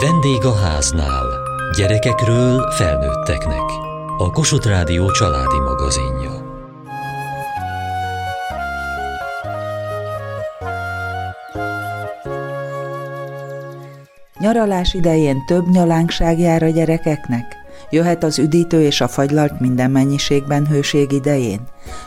Vendég 0.00 0.44
a 0.44 0.54
háznál. 0.54 1.26
Gyerekekről 1.76 2.70
felnőtteknek. 2.70 3.62
A 4.18 4.30
Kossuth 4.30 4.66
Rádió 4.66 5.10
családi 5.10 5.58
magazinja. 5.58 6.30
Nyaralás 14.38 14.94
idején 14.94 15.44
több 15.46 15.68
nyalánkság 15.68 16.38
jár 16.38 16.62
a 16.62 16.68
gyerekeknek? 16.68 17.56
Jöhet 17.90 18.24
az 18.24 18.38
üdítő 18.38 18.82
és 18.82 19.00
a 19.00 19.08
fagylalt 19.08 19.60
minden 19.60 19.90
mennyiségben 19.90 20.66
hőség 20.66 21.12
idején? 21.12 21.60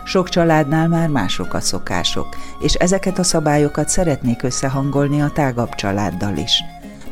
Sok 0.05 0.29
családnál 0.29 0.87
már 0.87 1.09
mások 1.09 1.53
a 1.53 1.59
szokások, 1.59 2.27
és 2.61 2.73
ezeket 2.73 3.19
a 3.19 3.23
szabályokat 3.23 3.89
szeretnék 3.89 4.43
összehangolni 4.43 5.21
a 5.21 5.31
tágabb 5.33 5.75
családdal 5.75 6.37
is. 6.37 6.63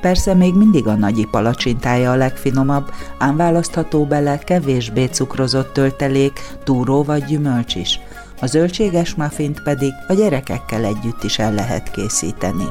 Persze 0.06 0.34
még 0.34 0.54
mindig 0.54 0.88
a 0.88 0.96
nagyi 0.96 1.28
palacsintája 1.32 2.12
a 2.12 2.16
legfinomabb, 2.16 2.92
ám 3.18 3.38
választható 3.38 4.06
bele 4.06 4.38
kevésbé 4.38 5.06
cukrozott 5.06 5.74
töltelék, 5.74 6.40
túró 6.64 7.04
vagy 7.04 7.26
gyümölcs 7.26 7.76
is. 7.76 8.00
A 8.42 8.46
zöldséges 8.46 9.16
muffint 9.16 9.64
pedig 9.64 9.92
a 10.08 10.14
gyerekekkel 10.14 10.84
együtt 10.84 11.24
is 11.24 11.40
el 11.40 11.54
lehet 11.54 11.92
készíteni. 11.92 12.66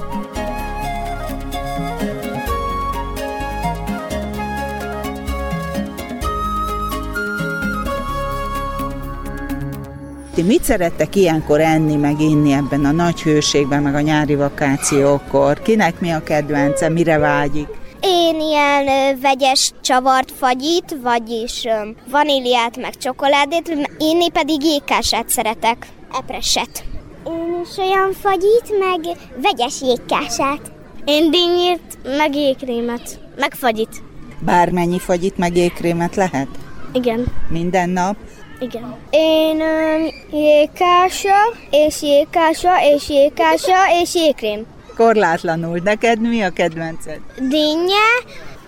Ti 10.34 10.42
mit 10.42 10.62
szerettek 10.64 11.14
ilyenkor 11.16 11.60
enni, 11.60 11.96
meg 11.96 12.20
inni 12.20 12.52
ebben 12.52 12.84
a 12.84 12.90
nagy 12.90 13.22
hőségben, 13.22 13.82
meg 13.82 13.94
a 13.94 14.00
nyári 14.00 14.34
vakációkor? 14.34 15.62
Kinek 15.62 16.00
mi 16.00 16.10
a 16.10 16.22
kedvence, 16.22 16.88
mire 16.88 17.18
vágyik? 17.18 17.68
Én 18.00 18.40
ilyen 18.40 18.86
ö, 18.88 19.20
vegyes 19.20 19.72
csavart 19.80 20.32
fagyit, 20.38 20.96
vagyis 21.02 21.64
ö, 21.64 21.88
vaníliát, 22.10 22.76
meg 22.76 22.96
csokoládét, 22.96 23.88
inni 23.98 24.30
pedig 24.30 24.64
jégkását 24.64 25.28
szeretek, 25.28 25.86
epreset. 26.18 26.84
Én 27.26 27.60
is 27.62 27.76
olyan 27.76 28.12
fagyit, 28.12 28.78
meg 28.78 29.16
vegyes 29.42 29.80
jégkását. 29.82 30.72
Én 31.04 31.30
dinnyét, 31.30 31.98
meg 32.16 32.34
jégkrémet, 32.34 33.20
meg 33.36 33.54
fagyit. 33.54 34.02
Bármennyi 34.40 34.98
fagyit, 34.98 35.38
meg 35.38 35.56
jégkrémet 35.56 36.16
lehet? 36.16 36.48
Igen. 36.92 37.26
Minden 37.48 37.90
nap? 37.90 38.16
Igen. 38.64 38.94
Én 39.10 39.60
um, 39.60 40.08
jégkása, 40.38 41.36
és 41.70 42.02
jégkása, 42.02 42.70
és 42.94 43.08
jégkása, 43.08 43.76
és 44.02 44.14
jégkrém. 44.14 44.66
Korlátlanul. 44.96 45.80
Neked 45.84 46.20
mi 46.20 46.42
a 46.42 46.50
kedvenced? 46.50 47.18
Dinnye, 47.38 48.08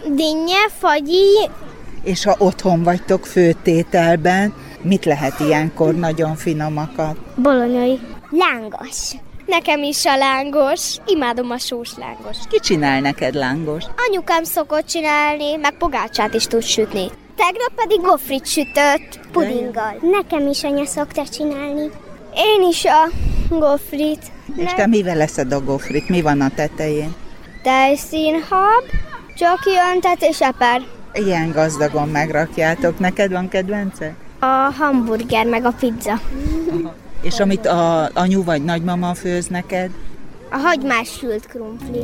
dinnye, 0.09 0.69
fagyi, 0.79 1.49
És 2.03 2.25
ha 2.25 2.35
otthon 2.39 2.83
vagytok 2.83 3.27
főtételben, 3.27 4.55
mit 4.83 5.05
lehet 5.05 5.41
ilyenkor 5.41 5.95
nagyon 5.95 6.35
finomakat? 6.37 7.17
bolonyai. 7.37 8.01
Lángos. 8.31 9.13
Nekem 9.47 9.83
is 9.83 10.05
a 10.05 10.17
lángos. 10.17 10.97
Imádom 11.07 11.51
a 11.51 11.59
sós 11.59 11.91
lángos. 11.97 12.37
Ki 12.51 12.59
csinál 12.61 13.01
neked 13.01 13.35
lángos? 13.35 13.85
Anyukám 14.09 14.45
szokott 14.45 14.87
csinálni, 14.87 15.57
meg 15.57 15.77
pogácsát 15.77 16.35
is 16.35 16.47
tud 16.47 16.63
sütni. 16.63 17.07
Tegnap 17.37 17.73
pedig 17.75 18.01
gofrit 18.01 18.47
sütött 18.47 19.21
pudinggal. 19.33 19.99
Nekem 20.01 20.49
is 20.49 20.65
anya 20.65 20.85
szokta 20.85 21.29
csinálni. 21.29 21.91
Én 22.35 22.69
is 22.69 22.85
a 22.85 23.09
gofrit. 23.49 24.23
És 24.57 24.73
te 24.73 24.87
mivel 24.87 25.17
leszed 25.17 25.53
a 25.53 25.61
gofrit? 25.61 26.09
Mi 26.09 26.23
van 26.23 26.41
a 26.41 26.49
tetején? 26.55 27.15
Tejszínhab, 27.63 28.85
csoki 29.37 29.71
öntet 29.95 30.23
és 30.23 30.41
eper. 30.41 30.83
Ilyen 31.13 31.51
gazdagon 31.51 32.09
megrakjátok. 32.09 32.99
Neked 32.99 33.33
van 33.33 33.49
kedvence? 33.49 34.15
A 34.41 34.73
hamburger 34.79 35.47
meg 35.47 35.65
a 35.65 35.73
pizza. 35.81 36.21
És 37.23 37.41
amit 37.41 37.67
a 37.67 38.11
anyu 38.15 38.45
vagy 38.45 38.65
nagymama 38.65 39.15
főz 39.15 39.47
neked? 39.47 39.91
A 40.51 40.57
hagymás 40.57 41.09
sült 41.19 41.47
krumpli. 41.47 42.03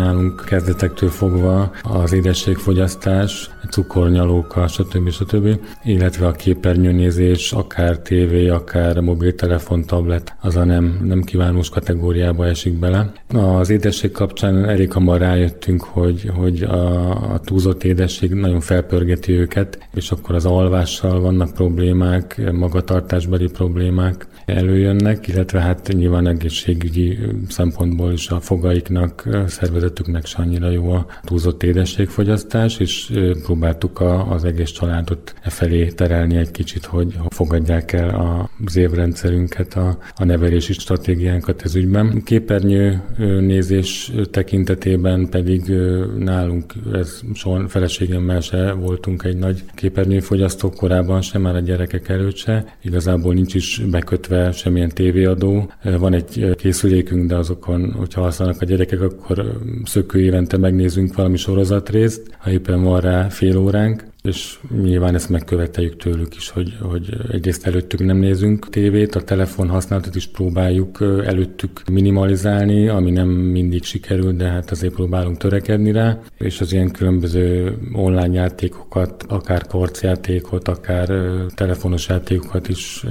Nálunk 0.00 0.44
kezdetektől 0.44 1.08
fogva 1.08 1.70
az 1.82 2.12
édességfogyasztás, 2.12 3.50
cukornyalóka, 3.70 4.68
stb. 4.68 5.10
stb. 5.10 5.60
Illetve 5.84 6.26
a 6.26 6.32
képernyőnézés, 6.32 7.52
akár 7.52 7.98
tévé, 7.98 8.48
akár 8.48 9.00
mobiltelefon, 9.00 9.84
tablet, 9.84 10.36
az 10.40 10.56
a 10.56 10.64
nem, 10.64 11.00
nem 11.04 11.22
kívánós 11.22 11.68
kategóriába 11.68 12.46
esik 12.46 12.78
bele. 12.78 13.12
Az 13.28 13.70
édesség 13.70 14.10
kapcsán 14.10 14.68
elég 14.68 14.92
hamar 14.92 15.20
rájöttünk, 15.20 15.82
hogy, 15.82 16.30
hogy 16.34 16.62
a, 16.62 17.32
a 17.32 17.40
túlzott 17.40 17.84
édesség 17.84 18.32
nagyon 18.32 18.60
felpörgeti 18.60 19.32
őket, 19.32 19.88
és 19.94 20.10
akkor 20.10 20.34
az 20.34 20.46
alvással 20.46 21.20
vannak 21.20 21.52
problémák, 21.52 22.52
magatartásbeli 22.52 23.48
problémák 23.48 24.26
előjönnek, 24.46 25.28
illetve 25.28 25.60
hát 25.60 25.88
nyilván 25.92 26.26
egészségügyi 26.26 27.18
szempontból 27.48 28.12
is 28.12 28.28
a 28.28 28.40
fogaiknak, 28.40 29.28
szervezetüknek 29.46 30.26
se 30.26 30.38
annyira 30.38 30.70
jó 30.70 30.90
a 30.90 31.06
túlzott 31.24 31.62
édességfogyasztás, 31.62 32.78
és 32.78 33.12
próbáltuk 33.42 34.00
a, 34.00 34.30
az 34.30 34.44
egész 34.44 34.70
családot 34.70 35.34
e 35.42 35.50
felé 35.50 35.69
terelni 35.94 36.36
egy 36.36 36.50
kicsit, 36.50 36.84
hogy 36.84 37.18
fogadják 37.28 37.92
el 37.92 38.42
az 38.66 38.76
évrendszerünket, 38.76 39.74
a, 39.74 39.98
a 40.14 40.24
nevelési 40.24 40.72
stratégiánkat 40.72 41.62
ez 41.62 41.74
ügyben. 41.74 42.22
Képernyő 42.24 43.02
nézés 43.40 44.12
tekintetében 44.30 45.28
pedig 45.28 45.72
nálunk, 46.18 46.72
ez 46.92 47.20
soha 47.34 47.68
feleségemmel 47.68 48.40
se 48.40 48.72
voltunk 48.72 49.24
egy 49.24 49.36
nagy 49.36 49.64
képernyőfogyasztók 49.74 50.74
korábban 50.74 51.20
sem, 51.20 51.42
már 51.42 51.54
a 51.54 51.60
gyerekek 51.60 52.08
előtt 52.08 52.36
se. 52.36 52.64
Igazából 52.82 53.34
nincs 53.34 53.54
is 53.54 53.82
bekötve 53.90 54.52
semmilyen 54.52 54.88
tévéadó. 54.88 55.72
Van 55.82 56.14
egy 56.14 56.54
készülékünk, 56.56 57.28
de 57.28 57.36
azokon, 57.36 57.92
hogyha 57.92 58.20
használnak 58.20 58.60
a 58.60 58.64
gyerekek, 58.64 59.00
akkor 59.00 59.60
szökő 59.84 60.20
évente 60.20 60.56
megnézünk 60.56 61.14
valami 61.14 61.36
sorozatrészt, 61.36 62.36
ha 62.38 62.50
éppen 62.50 62.82
van 62.82 63.00
rá 63.00 63.28
fél 63.28 63.56
óránk, 63.56 64.04
és 64.22 64.58
nyilván 64.82 65.14
ezt 65.14 65.28
megköveteljük 65.28 65.96
tőlük 65.96 66.36
is, 66.36 66.48
hogy, 66.48 66.76
hogy 66.80 67.16
egyrészt 67.30 67.66
előttük 67.66 68.04
nem 68.04 68.16
nézünk 68.16 68.68
tévét, 68.68 69.14
a 69.14 69.22
telefon 69.22 69.68
használatot 69.68 70.14
is 70.16 70.26
próbáljuk 70.26 71.00
előttük 71.00 71.82
minimalizálni, 71.90 72.88
ami 72.88 73.10
nem 73.10 73.28
mindig 73.28 73.82
sikerül, 73.82 74.32
de 74.32 74.48
hát 74.48 74.70
azért 74.70 74.94
próbálunk 74.94 75.36
törekedni 75.36 75.92
rá, 75.92 76.18
és 76.38 76.60
az 76.60 76.72
ilyen 76.72 76.90
különböző 76.90 77.76
online 77.92 78.34
játékokat, 78.34 79.24
akár 79.28 79.66
korcjátékot, 79.66 80.68
akár 80.68 81.08
telefonos 81.54 82.08
játékokat 82.08 82.68
is 82.68 83.04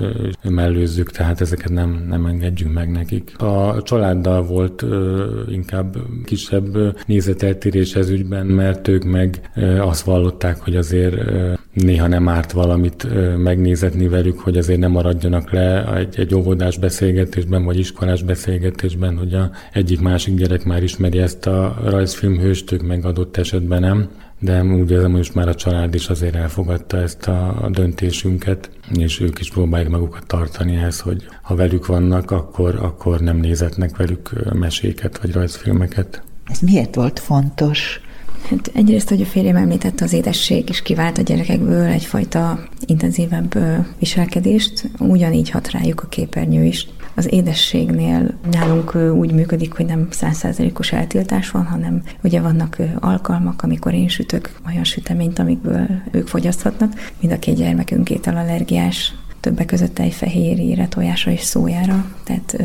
mellőzzük, 0.43 1.11
tehát 1.11 1.41
ezeket 1.41 1.69
nem, 1.69 2.05
nem 2.07 2.25
engedjük 2.25 2.73
meg 2.73 2.91
nekik. 2.91 3.41
A 3.41 3.81
családdal 3.83 4.43
volt 4.43 4.85
inkább 5.49 5.97
kisebb 6.25 6.77
nézeteltérés 7.05 7.95
ez 7.95 8.09
ügyben, 8.09 8.45
mert 8.45 8.87
ők 8.87 9.03
meg 9.03 9.51
azt 9.79 10.01
vallották, 10.01 10.59
hogy 10.59 10.75
azért 10.75 10.98
néha 11.73 12.07
nem 12.07 12.27
árt 12.27 12.51
valamit 12.51 13.07
megnézetni 13.37 14.07
velük, 14.07 14.39
hogy 14.39 14.57
azért 14.57 14.79
nem 14.79 14.91
maradjanak 14.91 15.51
le 15.51 15.95
egy, 15.95 16.19
egy 16.19 16.35
óvodás 16.35 16.77
beszélgetésben, 16.77 17.63
vagy 17.63 17.79
iskolás 17.79 18.23
beszélgetésben, 18.23 19.17
hogy 19.17 19.33
a 19.33 19.51
egyik-másik 19.73 20.35
gyerek 20.35 20.63
már 20.63 20.83
ismeri 20.83 21.17
ezt 21.17 21.47
a 21.47 21.77
rajzfilmhőst, 21.83 22.71
ők 22.71 22.81
meg 22.81 23.05
adott 23.05 23.37
esetben 23.37 23.81
nem. 23.81 24.09
De 24.39 24.63
úgy 24.63 24.91
érzem, 24.91 25.09
hogy 25.09 25.17
most 25.17 25.35
már 25.35 25.47
a 25.47 25.55
család 25.55 25.93
is 25.95 26.07
azért 26.07 26.35
elfogadta 26.35 26.97
ezt 26.97 27.27
a 27.27 27.69
döntésünket, 27.71 28.69
és 28.97 29.19
ők 29.19 29.39
is 29.39 29.51
próbálják 29.51 29.89
magukat 29.89 30.27
tartani 30.27 30.75
ehhez, 30.75 30.99
hogy 30.99 31.25
ha 31.41 31.55
velük 31.55 31.85
vannak, 31.85 32.31
akkor, 32.31 32.75
akkor 32.81 33.19
nem 33.19 33.37
nézetnek 33.37 33.97
velük 33.97 34.53
meséket 34.53 35.17
vagy 35.21 35.31
rajzfilmeket. 35.31 36.23
Ez 36.45 36.59
miért 36.59 36.95
volt 36.95 37.19
fontos? 37.19 38.01
Hát 38.49 38.71
egyrészt, 38.73 39.09
hogy 39.09 39.21
a 39.21 39.25
férjem 39.25 39.55
említette, 39.55 40.03
az 40.03 40.13
édesség 40.13 40.69
is 40.69 40.81
kivált 40.81 41.17
a 41.17 41.21
gyerekekből 41.21 41.85
egyfajta 41.85 42.67
intenzívebb 42.85 43.57
viselkedést, 43.99 44.89
ugyanígy 44.99 45.49
hat 45.49 45.71
rájuk 45.71 46.01
a 46.01 46.07
képernyő 46.07 46.63
is. 46.63 46.87
Az 47.15 47.33
édességnél 47.33 48.33
nálunk 48.51 48.95
úgy 48.95 49.31
működik, 49.31 49.73
hogy 49.73 49.85
nem 49.85 50.07
százszázalékos 50.11 50.91
eltiltás 50.91 51.49
van, 51.49 51.65
hanem 51.65 52.03
ugye 52.23 52.41
vannak 52.41 52.77
alkalmak, 52.99 53.63
amikor 53.63 53.93
én 53.93 54.07
sütök 54.07 54.51
olyan 54.67 54.83
süteményt, 54.83 55.39
amikből 55.39 55.87
ők 56.11 56.27
fogyaszthatnak. 56.27 57.11
Mind 57.19 57.33
a 57.33 57.39
két 57.39 57.55
gyermekünk 57.55 58.09
ételallergiás, 58.09 59.13
többek 59.39 59.65
között 59.65 59.93
tejfehérjére, 59.93 60.87
tojásra 60.87 61.31
és 61.31 61.41
szójára, 61.41 62.05
tehát 62.23 62.63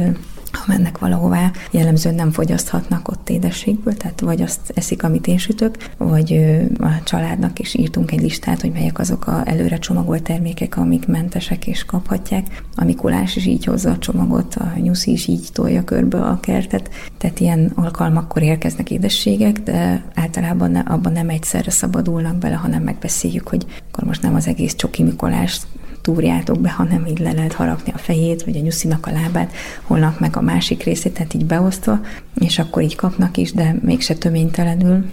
ha 0.57 0.65
mennek 0.67 0.99
valahová, 0.99 1.51
jellemzően 1.71 2.15
nem 2.15 2.31
fogyaszthatnak 2.31 3.09
ott 3.09 3.31
édességből, 3.31 3.95
tehát 3.95 4.21
vagy 4.21 4.43
azt 4.43 4.61
eszik, 4.75 5.03
amit 5.03 5.27
én 5.27 5.39
sütök, 5.39 5.77
vagy 5.99 6.33
a 6.79 7.03
családnak 7.05 7.59
is 7.59 7.75
írtunk 7.75 8.13
egy 8.13 8.21
listát, 8.21 8.61
hogy 8.61 8.73
melyek 8.73 8.99
azok 8.99 9.27
a 9.27 9.43
előre 9.45 9.79
csomagolt 9.79 10.23
termékek, 10.23 10.77
amik 10.77 11.07
mentesek 11.07 11.67
és 11.67 11.85
kaphatják. 11.85 12.63
A 12.75 12.85
Mikulás 12.85 13.37
is 13.37 13.47
így 13.47 13.65
hozza 13.65 13.91
a 13.91 13.99
csomagot, 13.99 14.55
a 14.55 14.73
nyuszi 14.77 15.13
is 15.13 15.27
így 15.27 15.49
tolja 15.53 15.85
körbe 15.85 16.21
a 16.21 16.41
kertet, 16.41 16.91
tehát 17.19 17.41
ilyen 17.41 17.73
alkalmakkor 17.75 18.43
érkeznek 18.43 18.91
édességek, 18.91 19.61
de 19.61 20.05
általában 20.15 20.77
abban 20.77 21.13
nem 21.13 21.29
egyszerre 21.29 21.71
szabadulnak 21.71 22.37
bele, 22.37 22.55
hanem 22.55 22.83
megbeszéljük, 22.83 23.49
hogy 23.49 23.67
akkor 23.91 24.05
most 24.05 24.23
nem 24.23 24.35
az 24.35 24.47
egész 24.47 24.75
csoki 24.75 25.03
Mikolás 25.03 25.61
túrjátok 26.05 26.61
be, 26.61 26.71
hanem 26.71 27.07
így 27.07 27.19
le 27.19 27.33
lehet 27.33 27.53
harapni 27.53 27.93
a 27.95 27.99
fejét, 27.99 28.45
vagy 28.45 28.57
a 28.57 28.61
nyuszinak 28.61 29.07
a 29.07 29.11
lábát, 29.11 29.53
holnap 29.83 30.19
meg 30.19 30.37
a 30.37 30.41
másik 30.41 30.83
részét, 30.83 31.13
tehát 31.13 31.35
így 31.35 31.47
beosztva, 31.47 32.01
és 32.35 32.59
akkor 32.59 32.83
így 32.83 32.97
kapnak 32.97 33.37
is, 33.37 33.53
de 33.53 33.77
mégse 33.83 34.15
töménytelenül. 34.15 35.05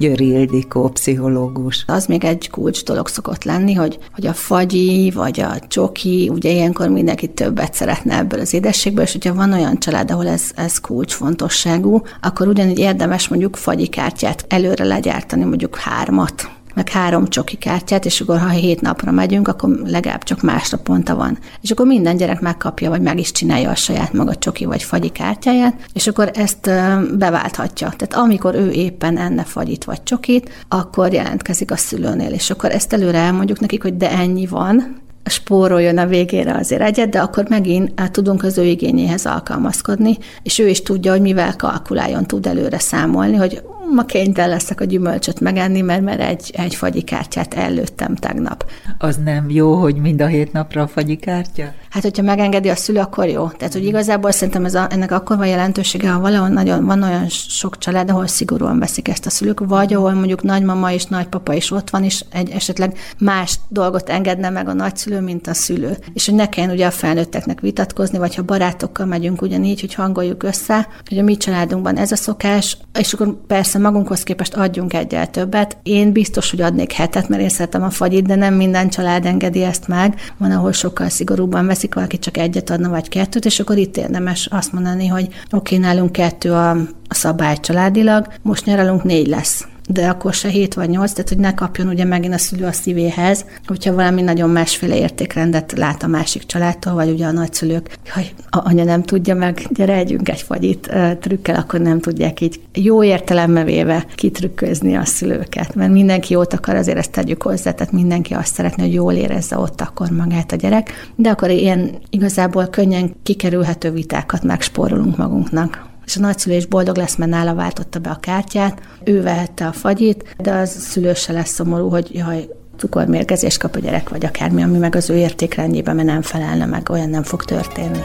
Győri 0.00 0.28
Ildikó, 0.28 0.88
pszichológus. 0.88 1.84
Az 1.86 2.06
még 2.06 2.24
egy 2.24 2.50
kulcs 2.50 2.84
dolog 2.84 3.08
szokott 3.08 3.44
lenni, 3.44 3.74
hogy, 3.74 3.98
hogy 4.12 4.26
a 4.26 4.32
fagyi 4.32 5.10
vagy 5.14 5.40
a 5.40 5.58
csoki, 5.68 6.30
ugye 6.32 6.50
ilyenkor 6.50 6.88
mindenki 6.88 7.28
többet 7.28 7.74
szeretne 7.74 8.18
ebből 8.18 8.40
az 8.40 8.54
édességből, 8.54 9.04
és 9.04 9.12
hogyha 9.12 9.34
van 9.34 9.52
olyan 9.52 9.78
család, 9.78 10.10
ahol 10.10 10.26
ez, 10.26 10.42
ez 10.54 10.80
fontosságú, 11.06 12.02
akkor 12.22 12.48
ugyanígy 12.48 12.78
érdemes 12.78 13.28
mondjuk 13.28 13.56
fagyikártyát 13.56 14.44
előre 14.48 14.84
legyártani, 14.84 15.44
mondjuk 15.44 15.76
hármat 15.76 16.50
meg 16.74 16.88
három 16.88 17.28
csoki 17.28 17.56
kártyát, 17.56 18.04
és 18.04 18.20
akkor 18.20 18.38
ha 18.38 18.48
hét 18.48 18.80
napra 18.80 19.10
megyünk, 19.10 19.48
akkor 19.48 19.68
legalább 19.84 20.22
csak 20.22 20.42
másra 20.42 20.78
ponta 20.78 21.14
van. 21.14 21.38
És 21.60 21.70
akkor 21.70 21.86
minden 21.86 22.16
gyerek 22.16 22.40
megkapja, 22.40 22.90
vagy 22.90 23.00
meg 23.00 23.18
is 23.18 23.32
csinálja 23.32 23.70
a 23.70 23.74
saját 23.74 24.12
maga 24.12 24.34
csoki 24.34 24.64
vagy 24.64 24.82
fagyi 24.82 25.08
kártyáját, 25.08 25.74
és 25.92 26.06
akkor 26.06 26.30
ezt 26.34 26.70
beválthatja. 27.18 27.92
Tehát 27.96 28.14
amikor 28.14 28.54
ő 28.54 28.70
éppen 28.70 29.18
enne 29.18 29.44
fagyit 29.44 29.84
vagy 29.84 30.02
csokit, 30.02 30.64
akkor 30.68 31.12
jelentkezik 31.12 31.70
a 31.70 31.76
szülőnél, 31.76 32.32
és 32.32 32.50
akkor 32.50 32.70
ezt 32.70 32.92
előre 32.92 33.18
elmondjuk 33.18 33.60
nekik, 33.60 33.82
hogy 33.82 33.96
de 33.96 34.10
ennyi 34.10 34.46
van, 34.46 34.98
spóroljon 35.24 35.98
a 35.98 36.06
végére 36.06 36.54
azért 36.54 36.82
egyet, 36.82 37.08
de 37.08 37.20
akkor 37.20 37.44
megint 37.48 38.10
tudunk 38.10 38.42
az 38.42 38.58
ő 38.58 38.64
igényéhez 38.64 39.26
alkalmazkodni, 39.26 40.18
és 40.42 40.58
ő 40.58 40.68
is 40.68 40.82
tudja, 40.82 41.12
hogy 41.12 41.20
mivel 41.20 41.56
kalkuláljon, 41.56 42.26
tud 42.26 42.46
előre 42.46 42.78
számolni, 42.78 43.36
hogy 43.36 43.62
ma 43.94 44.04
kénytelen 44.04 44.50
leszek 44.50 44.80
a 44.80 44.84
gyümölcsöt 44.84 45.40
megenni, 45.40 45.80
mert, 45.80 46.02
mert 46.02 46.20
egy, 46.20 46.50
egy 46.54 46.74
fagyikártyát 46.74 47.54
előttem 47.54 48.14
tegnap. 48.14 48.70
Az 48.98 49.18
nem 49.24 49.50
jó, 49.50 49.74
hogy 49.74 49.96
mind 49.96 50.20
a 50.20 50.26
hét 50.26 50.52
napra 50.52 50.82
a 50.82 50.86
fagyikártya? 50.86 51.64
Hát, 51.90 52.02
hogyha 52.02 52.22
megengedi 52.22 52.68
a 52.68 52.74
szülő, 52.74 52.98
akkor 52.98 53.28
jó. 53.28 53.48
Tehát, 53.48 53.72
hogy 53.72 53.84
igazából 53.84 54.30
szerintem 54.30 54.64
ez 54.64 54.74
a, 54.74 54.86
ennek 54.90 55.12
akkor 55.12 55.36
van 55.36 55.46
jelentősége, 55.46 56.10
ha 56.10 56.20
valahol 56.20 56.48
nagyon, 56.48 56.84
van 56.84 57.02
olyan 57.02 57.28
sok 57.28 57.78
család, 57.78 58.10
ahol 58.10 58.26
szigorúan 58.26 58.78
veszik 58.78 59.08
ezt 59.08 59.26
a 59.26 59.30
szülők, 59.30 59.60
vagy 59.66 59.94
ahol 59.94 60.12
mondjuk 60.12 60.42
nagymama 60.42 60.92
és 60.92 61.04
nagypapa 61.04 61.54
is 61.54 61.70
ott 61.70 61.90
van, 61.90 62.04
és 62.04 62.24
egy 62.32 62.50
esetleg 62.50 62.98
más 63.18 63.58
dolgot 63.68 64.08
engedne 64.08 64.50
meg 64.50 64.68
a 64.68 64.72
nagyszülő, 64.72 65.20
mint 65.20 65.46
a 65.46 65.54
szülő. 65.54 65.96
És 66.12 66.26
hogy 66.26 66.34
ne 66.34 66.48
kelljen 66.48 66.72
ugye 66.72 66.86
a 66.86 66.90
felnőtteknek 66.90 67.60
vitatkozni, 67.60 68.18
vagy 68.18 68.34
ha 68.34 68.42
barátokkal 68.42 69.06
megyünk 69.06 69.42
ugyanígy, 69.42 69.80
hogy 69.80 69.94
hangoljuk 69.94 70.42
össze, 70.42 70.88
hogy 71.08 71.18
a 71.18 71.22
mi 71.22 71.36
családunkban 71.36 71.96
ez 71.96 72.12
a 72.12 72.16
szokás, 72.16 72.76
és 72.98 73.12
akkor 73.12 73.36
persze 73.46 73.78
magunkhoz 73.80 74.22
képest 74.22 74.54
adjunk 74.54 74.92
egyel 74.92 75.30
többet. 75.30 75.76
Én 75.82 76.12
biztos, 76.12 76.50
hogy 76.50 76.60
adnék 76.60 76.92
hetet, 76.92 77.28
mert 77.28 77.42
én 77.42 77.48
szeretem 77.48 77.82
a 77.82 77.90
fagyit, 77.90 78.26
de 78.26 78.34
nem 78.34 78.54
minden 78.54 78.88
család 78.88 79.26
engedi 79.26 79.62
ezt 79.62 79.88
meg. 79.88 80.14
Van, 80.36 80.50
ahol 80.50 80.72
sokkal 80.72 81.08
szigorúbban 81.08 81.66
veszik, 81.66 81.94
valaki 81.94 82.18
csak 82.18 82.36
egyet 82.36 82.70
adna, 82.70 82.88
vagy 82.88 83.08
kettőt, 83.08 83.44
és 83.44 83.60
akkor 83.60 83.76
itt 83.76 83.96
érdemes 83.96 84.46
azt 84.46 84.72
mondani, 84.72 85.06
hogy 85.06 85.28
oké, 85.50 85.76
nálunk 85.76 86.12
kettő 86.12 86.52
a, 86.52 86.70
a 87.08 87.14
szabály 87.14 87.56
családilag, 87.60 88.26
most 88.42 88.64
nyaralunk 88.64 89.04
négy 89.04 89.26
lesz 89.26 89.69
de 89.92 90.08
akkor 90.08 90.34
se 90.34 90.48
7 90.48 90.74
vagy 90.74 90.88
8, 90.88 91.12
tehát 91.12 91.28
hogy 91.28 91.38
ne 91.38 91.54
kapjon 91.54 91.88
ugye 91.88 92.04
megint 92.04 92.34
a 92.34 92.38
szülő 92.38 92.64
a 92.64 92.72
szívéhez, 92.72 93.44
hogyha 93.66 93.94
valami 93.94 94.22
nagyon 94.22 94.50
másféle 94.50 94.96
értékrendet 94.96 95.72
lát 95.76 96.02
a 96.02 96.06
másik 96.06 96.46
családtól, 96.46 96.94
vagy 96.94 97.10
ugye 97.10 97.26
a 97.26 97.30
nagyszülők, 97.30 97.98
hogy 98.14 98.34
a 98.50 98.68
anya 98.68 98.84
nem 98.84 99.02
tudja 99.02 99.34
meg, 99.34 99.66
gyere, 99.70 99.94
együnk 99.94 100.28
egy 100.28 100.42
fagyit 100.42 100.90
trükkel, 101.20 101.54
akkor 101.54 101.80
nem 101.80 102.00
tudják 102.00 102.40
így 102.40 102.60
jó 102.74 103.04
értelembe 103.04 103.64
véve 103.64 104.06
kitrükközni 104.14 104.96
a 104.96 105.04
szülőket, 105.04 105.74
mert 105.74 105.92
mindenki 105.92 106.32
jót 106.32 106.52
akar, 106.52 106.74
azért 106.74 106.98
ezt 106.98 107.12
tegyük 107.12 107.42
hozzá, 107.42 107.72
tehát 107.72 107.92
mindenki 107.92 108.34
azt 108.34 108.54
szeretné, 108.54 108.82
hogy 108.82 108.92
jól 108.92 109.12
érezze 109.12 109.58
ott 109.58 109.80
akkor 109.80 110.10
magát 110.10 110.52
a 110.52 110.56
gyerek, 110.56 111.12
de 111.16 111.30
akkor 111.30 111.50
ilyen 111.50 111.90
igazából 112.10 112.66
könnyen 112.66 113.14
kikerülhető 113.22 113.90
vitákat 113.90 114.42
megspórolunk 114.42 115.16
magunknak 115.16 115.89
és 116.06 116.16
a 116.16 116.20
nagyszülő 116.20 116.56
is 116.56 116.66
boldog 116.66 116.96
lesz, 116.96 117.16
mert 117.16 117.30
nála 117.30 117.54
váltotta 117.54 117.98
be 117.98 118.10
a 118.10 118.18
kártyát, 118.20 118.80
ő 119.04 119.22
vehette 119.22 119.66
a 119.66 119.72
fagyit, 119.72 120.34
de 120.38 120.52
az 120.52 120.70
szülő 120.70 121.14
se 121.14 121.32
lesz 121.32 121.50
szomorú, 121.50 121.88
hogy 121.88 122.14
jaj, 122.14 122.48
cukormérgezés 122.76 123.56
kap 123.56 123.76
a 123.76 123.78
gyerek, 123.78 124.08
vagy 124.08 124.24
akármi, 124.24 124.62
ami 124.62 124.78
meg 124.78 124.94
az 124.94 125.10
ő 125.10 125.16
értékrendjében, 125.16 125.94
mert 125.94 126.08
nem 126.08 126.22
felelne 126.22 126.66
meg, 126.66 126.90
olyan 126.90 127.10
nem 127.10 127.22
fog 127.22 127.44
történni. 127.44 127.98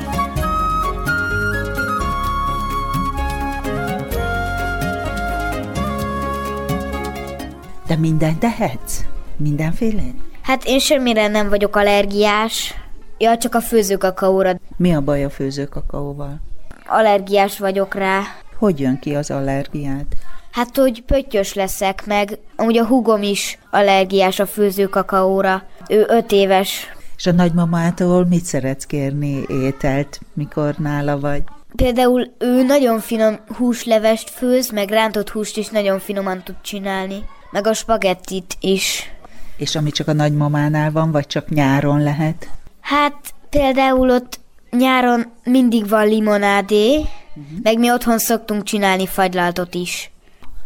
De 7.87 7.95
mindent 7.95 8.39
tehetsz? 8.39 8.99
Mindenféle? 9.37 10.01
Hát 10.41 10.63
én 10.65 10.79
semmire 10.79 11.27
nem 11.27 11.49
vagyok 11.49 11.75
allergiás. 11.75 12.73
Ja, 13.17 13.37
csak 13.37 13.55
a 13.55 13.61
főzőkakaóra. 13.61 14.59
Mi 14.77 14.93
a 14.93 15.01
baj 15.01 15.23
a 15.23 15.29
főzőkakaóval? 15.29 16.41
Allergiás 16.87 17.59
vagyok 17.59 17.93
rá. 17.93 18.21
Hogy 18.57 18.79
jön 18.79 18.99
ki 18.99 19.15
az 19.15 19.31
allergiád? 19.31 20.05
Hát, 20.51 20.77
hogy 20.77 21.03
pöttyös 21.03 21.53
leszek, 21.53 22.05
meg 22.05 22.37
amúgy 22.55 22.77
a 22.77 22.85
hugom 22.85 23.21
is 23.23 23.59
allergiás 23.69 24.39
a 24.39 24.45
főző 24.45 24.85
kakaóra. 24.85 25.63
Ő 25.89 26.05
öt 26.07 26.31
éves. 26.31 26.93
És 27.17 27.25
a 27.25 27.31
nagymamától 27.31 28.25
mit 28.25 28.45
szeretsz 28.45 28.85
kérni 28.85 29.43
ételt, 29.47 30.19
mikor 30.33 30.75
nála 30.77 31.19
vagy? 31.19 31.43
Például 31.75 32.33
ő 32.37 32.63
nagyon 32.63 32.99
finom 32.99 33.39
húslevest 33.57 34.29
főz, 34.29 34.71
meg 34.71 34.89
rántott 34.89 35.29
húst 35.29 35.57
is 35.57 35.67
nagyon 35.67 35.99
finoman 35.99 36.43
tud 36.43 36.55
csinálni. 36.61 37.23
Meg 37.51 37.67
a 37.67 37.73
spagettit 37.73 38.55
is. 38.59 39.11
És 39.57 39.75
ami 39.75 39.91
csak 39.91 40.07
a 40.07 40.13
nagymamánál 40.13 40.91
van, 40.91 41.11
vagy 41.11 41.27
csak 41.27 41.49
nyáron 41.49 42.03
lehet? 42.03 42.49
Hát 42.81 43.33
például 43.49 44.09
ott 44.09 44.39
nyáron 44.75 45.31
mindig 45.43 45.89
van 45.89 46.07
limonádé, 46.07 46.95
uh-huh. 46.97 47.43
meg 47.63 47.79
mi 47.79 47.91
otthon 47.91 48.17
szoktunk 48.17 48.63
csinálni 48.63 49.07
fagylaltot 49.07 49.73
is. 49.73 50.11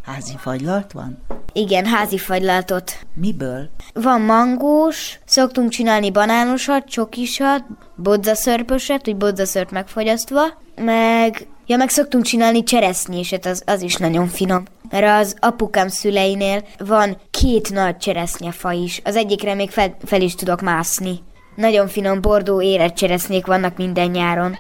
Házi 0.06 0.34
fagylalt 0.38 0.92
van? 0.92 1.18
Igen, 1.54 1.86
házi 1.86 2.18
fagylaltot. 2.18 2.92
Miből? 3.14 3.70
Van 3.94 4.22
mangós, 4.22 5.20
szoktunk 5.26 5.70
csinálni 5.70 6.12
banánosat, 6.12 6.86
csokisat, 6.86 7.64
bodzaszörpöset, 7.96 9.08
úgy 9.08 9.16
bodzaszört 9.16 9.72
megfogyasztva, 9.72 10.42
meg, 10.76 11.48
ja, 11.66 11.78
meg 11.78 11.90
szoktunk 11.90 12.24
csinálni 12.24 12.64
cseresznyeset, 12.64 13.46
az, 13.46 13.64
az 13.66 13.82
is 13.82 13.96
nagyon 13.96 14.28
finom. 14.28 14.64
Mert 14.90 15.22
az 15.22 15.36
apukám 15.40 15.88
szüleinél 15.88 16.64
van 16.78 17.18
két 17.32 17.72
nagy 17.72 17.98
cseresznyefa 17.98 18.72
is, 18.72 19.02
az 19.04 19.16
egyikre 19.16 19.54
még 19.54 19.70
fel, 19.70 19.96
fel 20.06 20.22
is 20.22 20.36
tudok 20.36 20.62
mászni. 20.62 21.20
Nagyon 21.60 21.88
finom 21.88 22.22
bordó 22.22 22.62
éretcseresznyék 22.62 23.46
vannak 23.46 23.78
minden 23.78 24.10
nyáron. 24.10 24.58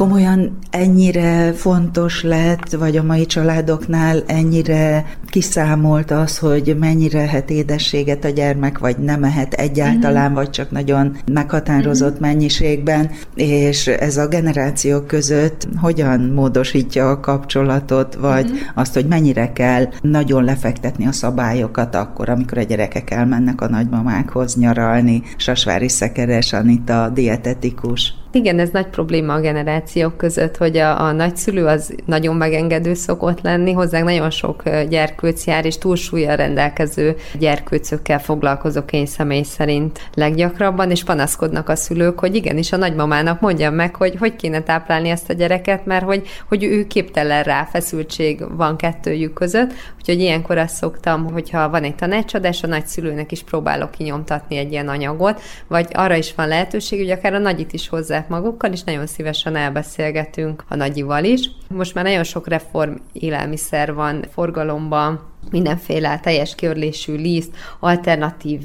komolyan 0.00 0.58
ennyire 0.70 1.52
fontos 1.52 2.22
lett, 2.22 2.70
vagy 2.70 2.96
a 2.96 3.02
mai 3.02 3.26
családoknál 3.26 4.22
ennyire 4.26 5.06
kiszámolt 5.30 6.10
az, 6.10 6.38
hogy 6.38 6.76
mennyire 6.78 7.20
ehet 7.20 7.50
édességet 7.50 8.24
a 8.24 8.28
gyermek, 8.28 8.78
vagy 8.78 8.98
nem 8.98 9.24
ehet 9.24 9.52
egyáltalán, 9.54 10.22
uh-huh. 10.22 10.36
vagy 10.36 10.50
csak 10.50 10.70
nagyon 10.70 11.16
meghatározott 11.32 12.12
uh-huh. 12.12 12.26
mennyiségben, 12.26 13.10
és 13.34 13.86
ez 13.86 14.16
a 14.16 14.28
generációk 14.28 15.06
között 15.06 15.68
hogyan 15.80 16.20
módosítja 16.20 17.10
a 17.10 17.20
kapcsolatot, 17.20 18.14
vagy 18.14 18.44
uh-huh. 18.44 18.60
azt, 18.74 18.94
hogy 18.94 19.06
mennyire 19.06 19.52
kell 19.52 19.88
nagyon 20.00 20.44
lefektetni 20.44 21.06
a 21.06 21.12
szabályokat 21.12 21.94
akkor, 21.94 22.28
amikor 22.28 22.58
a 22.58 22.62
gyerekek 22.62 23.10
elmennek 23.10 23.60
a 23.60 23.68
nagymamákhoz 23.68 24.56
nyaralni. 24.56 25.22
Sasvári 25.36 25.88
Szekeres 25.88 26.52
Anita, 26.52 27.10
dietetikus. 27.14 28.19
Igen, 28.32 28.58
ez 28.58 28.70
nagy 28.70 28.86
probléma 28.86 29.34
a 29.34 29.40
generációk 29.40 30.16
között, 30.16 30.56
hogy 30.56 30.76
a, 30.76 31.02
a 31.02 31.12
nagyszülő 31.12 31.66
az 31.66 31.94
nagyon 32.06 32.36
megengedő 32.36 32.94
szokott 32.94 33.40
lenni, 33.40 33.72
hozzánk 33.72 34.04
nagyon 34.04 34.30
sok 34.30 34.62
gyerkőc 34.88 35.46
jár, 35.46 35.64
és 35.64 35.78
túlsúlya 35.78 36.34
rendelkező 36.34 37.16
gyerkőcökkel 37.38 38.18
foglalkozok 38.18 38.92
én 38.92 39.06
személy 39.06 39.42
szerint 39.42 40.10
leggyakrabban, 40.14 40.90
és 40.90 41.04
panaszkodnak 41.04 41.68
a 41.68 41.76
szülők, 41.76 42.18
hogy 42.18 42.34
igenis 42.34 42.72
a 42.72 42.76
nagymamának 42.76 43.40
mondjam 43.40 43.74
meg, 43.74 43.94
hogy 43.94 44.16
hogy 44.18 44.36
kéne 44.36 44.62
táplálni 44.62 45.08
ezt 45.08 45.30
a 45.30 45.32
gyereket, 45.32 45.86
mert 45.86 46.04
hogy, 46.04 46.26
hogy 46.48 46.64
ő 46.64 46.86
képtelen 46.86 47.42
rá, 47.42 47.64
feszültség 47.64 48.56
van 48.56 48.76
kettőjük 48.76 49.32
között, 49.32 49.72
úgyhogy 49.98 50.20
ilyenkor 50.20 50.58
azt 50.58 50.74
szoktam, 50.74 51.32
hogyha 51.32 51.70
van 51.70 51.82
egy 51.82 51.94
tanácsadás, 51.94 52.62
a 52.62 52.66
nagyszülőnek 52.66 53.32
is 53.32 53.42
próbálok 53.42 53.90
kinyomtatni 53.90 54.56
egy 54.56 54.72
ilyen 54.72 54.88
anyagot, 54.88 55.40
vagy 55.66 55.88
arra 55.92 56.14
is 56.14 56.34
van 56.34 56.48
lehetőség, 56.48 56.98
hogy 56.98 57.10
akár 57.10 57.34
a 57.34 57.38
nagyit 57.38 57.72
is 57.72 57.88
hozzák 58.20 58.28
magukkal, 58.28 58.72
és 58.72 58.82
nagyon 58.82 59.06
szívesen 59.06 59.56
elbeszélgetünk 59.56 60.64
a 60.68 60.74
nagyival 60.74 61.24
is. 61.24 61.50
Most 61.68 61.94
már 61.94 62.04
nagyon 62.04 62.24
sok 62.24 62.48
reform 62.48 62.94
élelmiszer 63.12 63.94
van 63.94 64.24
forgalomban, 64.32 65.20
mindenféle 65.50 66.20
teljes 66.20 66.54
körlésű 66.54 67.14
liszt, 67.14 67.56
alternatív 67.80 68.60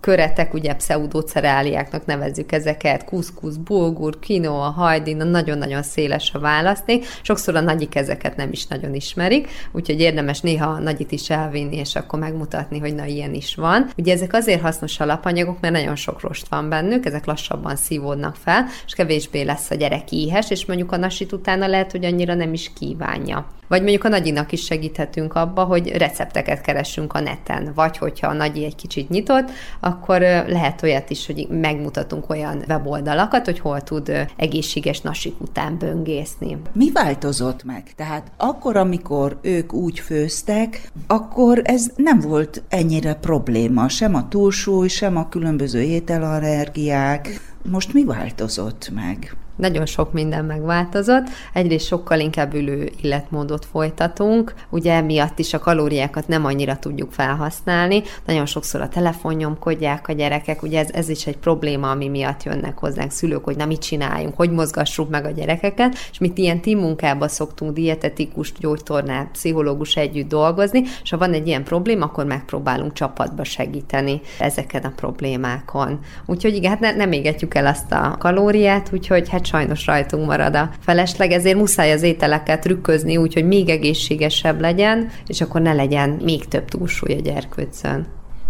köretek, 0.00 0.54
ugye 0.54 0.74
pseudoceráliáknak 0.74 2.06
nevezzük 2.06 2.52
ezeket, 2.52 3.04
kuszkusz, 3.04 3.56
bulgur, 3.56 4.18
quinoa, 4.18 4.70
hajdina, 4.70 5.24
nagyon-nagyon 5.24 5.82
széles 5.82 6.32
a 6.32 6.38
választék. 6.38 7.06
Sokszor 7.22 7.56
a 7.56 7.60
nagyik 7.60 7.94
ezeket 7.94 8.36
nem 8.36 8.48
is 8.52 8.66
nagyon 8.66 8.94
ismerik, 8.94 9.48
úgyhogy 9.72 10.00
érdemes 10.00 10.40
néha 10.40 10.70
a 10.70 10.78
nagyit 10.78 11.12
is 11.12 11.30
elvinni, 11.30 11.76
és 11.76 11.94
akkor 11.94 12.18
megmutatni, 12.18 12.78
hogy 12.78 12.94
na 12.94 13.04
ilyen 13.04 13.34
is 13.34 13.54
van. 13.54 13.90
Ugye 13.96 14.12
ezek 14.12 14.32
azért 14.32 14.60
hasznos 14.60 15.00
alapanyagok, 15.00 15.60
mert 15.60 15.74
nagyon 15.74 15.96
sok 15.96 16.20
rost 16.20 16.48
van 16.48 16.68
bennük, 16.68 17.06
ezek 17.06 17.24
lassabban 17.24 17.76
szívódnak 17.76 18.36
fel, 18.36 18.66
és 18.86 18.92
kevésbé 18.92 19.42
lesz 19.42 19.70
a 19.70 19.74
gyerek 19.74 20.12
éhes, 20.12 20.50
és 20.50 20.66
mondjuk 20.66 20.92
a 20.92 20.96
nasit 20.96 21.32
utána 21.32 21.66
lehet, 21.66 21.90
hogy 21.90 22.04
annyira 22.04 22.34
nem 22.34 22.52
is 22.52 22.72
kívánja. 22.78 23.46
Vagy 23.70 23.80
mondjuk 23.80 24.04
a 24.04 24.08
nagyinak 24.08 24.52
is 24.52 24.64
segíthetünk 24.64 25.34
abba, 25.34 25.64
hogy 25.64 25.96
recepteket 25.96 26.60
keressünk 26.60 27.12
a 27.12 27.20
neten, 27.20 27.72
vagy 27.74 27.96
hogyha 27.96 28.26
a 28.26 28.32
nagyi 28.32 28.64
egy 28.64 28.74
kicsit 28.74 29.08
nyitott, 29.08 29.50
akkor 29.90 30.20
lehet 30.46 30.82
olyat 30.82 31.10
is, 31.10 31.26
hogy 31.26 31.46
megmutatunk 31.50 32.30
olyan 32.30 32.64
weboldalakat, 32.68 33.44
hogy 33.44 33.58
hol 33.58 33.80
tud 33.80 34.12
egészséges 34.36 35.00
nasik 35.00 35.40
után 35.40 35.78
böngészni. 35.78 36.58
Mi 36.72 36.90
változott 36.92 37.64
meg? 37.64 37.92
Tehát 37.96 38.32
akkor, 38.36 38.76
amikor 38.76 39.38
ők 39.42 39.72
úgy 39.72 39.98
főztek, 39.98 40.90
akkor 41.06 41.60
ez 41.64 41.90
nem 41.96 42.20
volt 42.20 42.62
ennyire 42.68 43.14
probléma, 43.14 43.88
sem 43.88 44.14
a 44.14 44.28
túlsúly, 44.28 44.88
sem 44.88 45.16
a 45.16 45.28
különböző 45.28 45.80
ételallergiák. 45.80 47.40
Most 47.70 47.92
mi 47.92 48.04
változott 48.04 48.90
meg? 48.94 49.36
Nagyon 49.60 49.86
sok 49.86 50.12
minden 50.12 50.44
megváltozott. 50.44 51.26
Egyrészt 51.52 51.86
sokkal 51.86 52.18
inkább 52.18 52.54
ülő 52.54 52.90
illetmódot 53.00 53.64
folytatunk, 53.64 54.54
ugye 54.70 54.92
emiatt 54.92 55.38
is 55.38 55.54
a 55.54 55.58
kalóriákat 55.58 56.28
nem 56.28 56.44
annyira 56.44 56.78
tudjuk 56.78 57.12
felhasználni. 57.12 58.02
Nagyon 58.26 58.46
sokszor 58.46 58.80
a 58.80 58.88
telefonnyomkodják 58.88 60.08
a 60.08 60.12
gyerekek, 60.12 60.62
ugye 60.62 60.78
ez, 60.78 60.90
ez 60.92 61.08
is 61.08 61.26
egy 61.26 61.36
probléma, 61.36 61.90
ami 61.90 62.08
miatt 62.08 62.42
jönnek 62.42 62.78
hozzánk 62.78 63.10
szülők, 63.10 63.44
hogy 63.44 63.56
na 63.56 63.66
mit 63.66 63.80
csináljunk, 63.80 64.36
hogy 64.36 64.50
mozgassuk 64.50 65.10
meg 65.10 65.24
a 65.24 65.30
gyerekeket, 65.30 65.94
és 66.10 66.18
mit 66.18 66.38
ilyen 66.38 66.60
team 66.60 66.78
munkába 66.78 67.28
szoktunk 67.28 67.72
dietetikus, 67.72 68.52
gyógytornál, 68.58 69.28
pszichológus 69.32 69.96
együtt 69.96 70.28
dolgozni, 70.28 70.82
és 71.02 71.10
ha 71.10 71.18
van 71.18 71.32
egy 71.32 71.46
ilyen 71.46 71.64
probléma, 71.64 72.04
akkor 72.04 72.24
megpróbálunk 72.24 72.92
csapatba 72.92 73.44
segíteni 73.44 74.20
ezeken 74.38 74.82
a 74.82 74.92
problémákon. 74.96 75.98
Úgyhogy 76.26 76.54
igen, 76.54 76.70
hát 76.70 76.80
ne, 76.80 76.92
nem 76.92 77.12
égetjük 77.12 77.54
el 77.54 77.66
azt 77.66 77.92
a 77.92 78.16
kalóriát, 78.18 78.90
úgyhogy 78.92 79.28
hát 79.28 79.46
sajnos 79.50 79.86
rajtunk 79.86 80.26
marad 80.26 80.54
a 80.54 80.70
felesleg, 80.80 81.30
ezért 81.30 81.56
muszáj 81.56 81.92
az 81.92 82.02
ételeket 82.02 82.60
trükközni 82.60 83.16
úgy, 83.16 83.34
hogy 83.34 83.46
még 83.46 83.68
egészségesebb 83.68 84.60
legyen, 84.60 85.08
és 85.26 85.40
akkor 85.40 85.60
ne 85.60 85.72
legyen 85.72 86.10
még 86.10 86.48
több 86.48 86.64
túlsúly 86.64 87.14
a 87.14 87.20
gyerkőcön. 87.20 88.06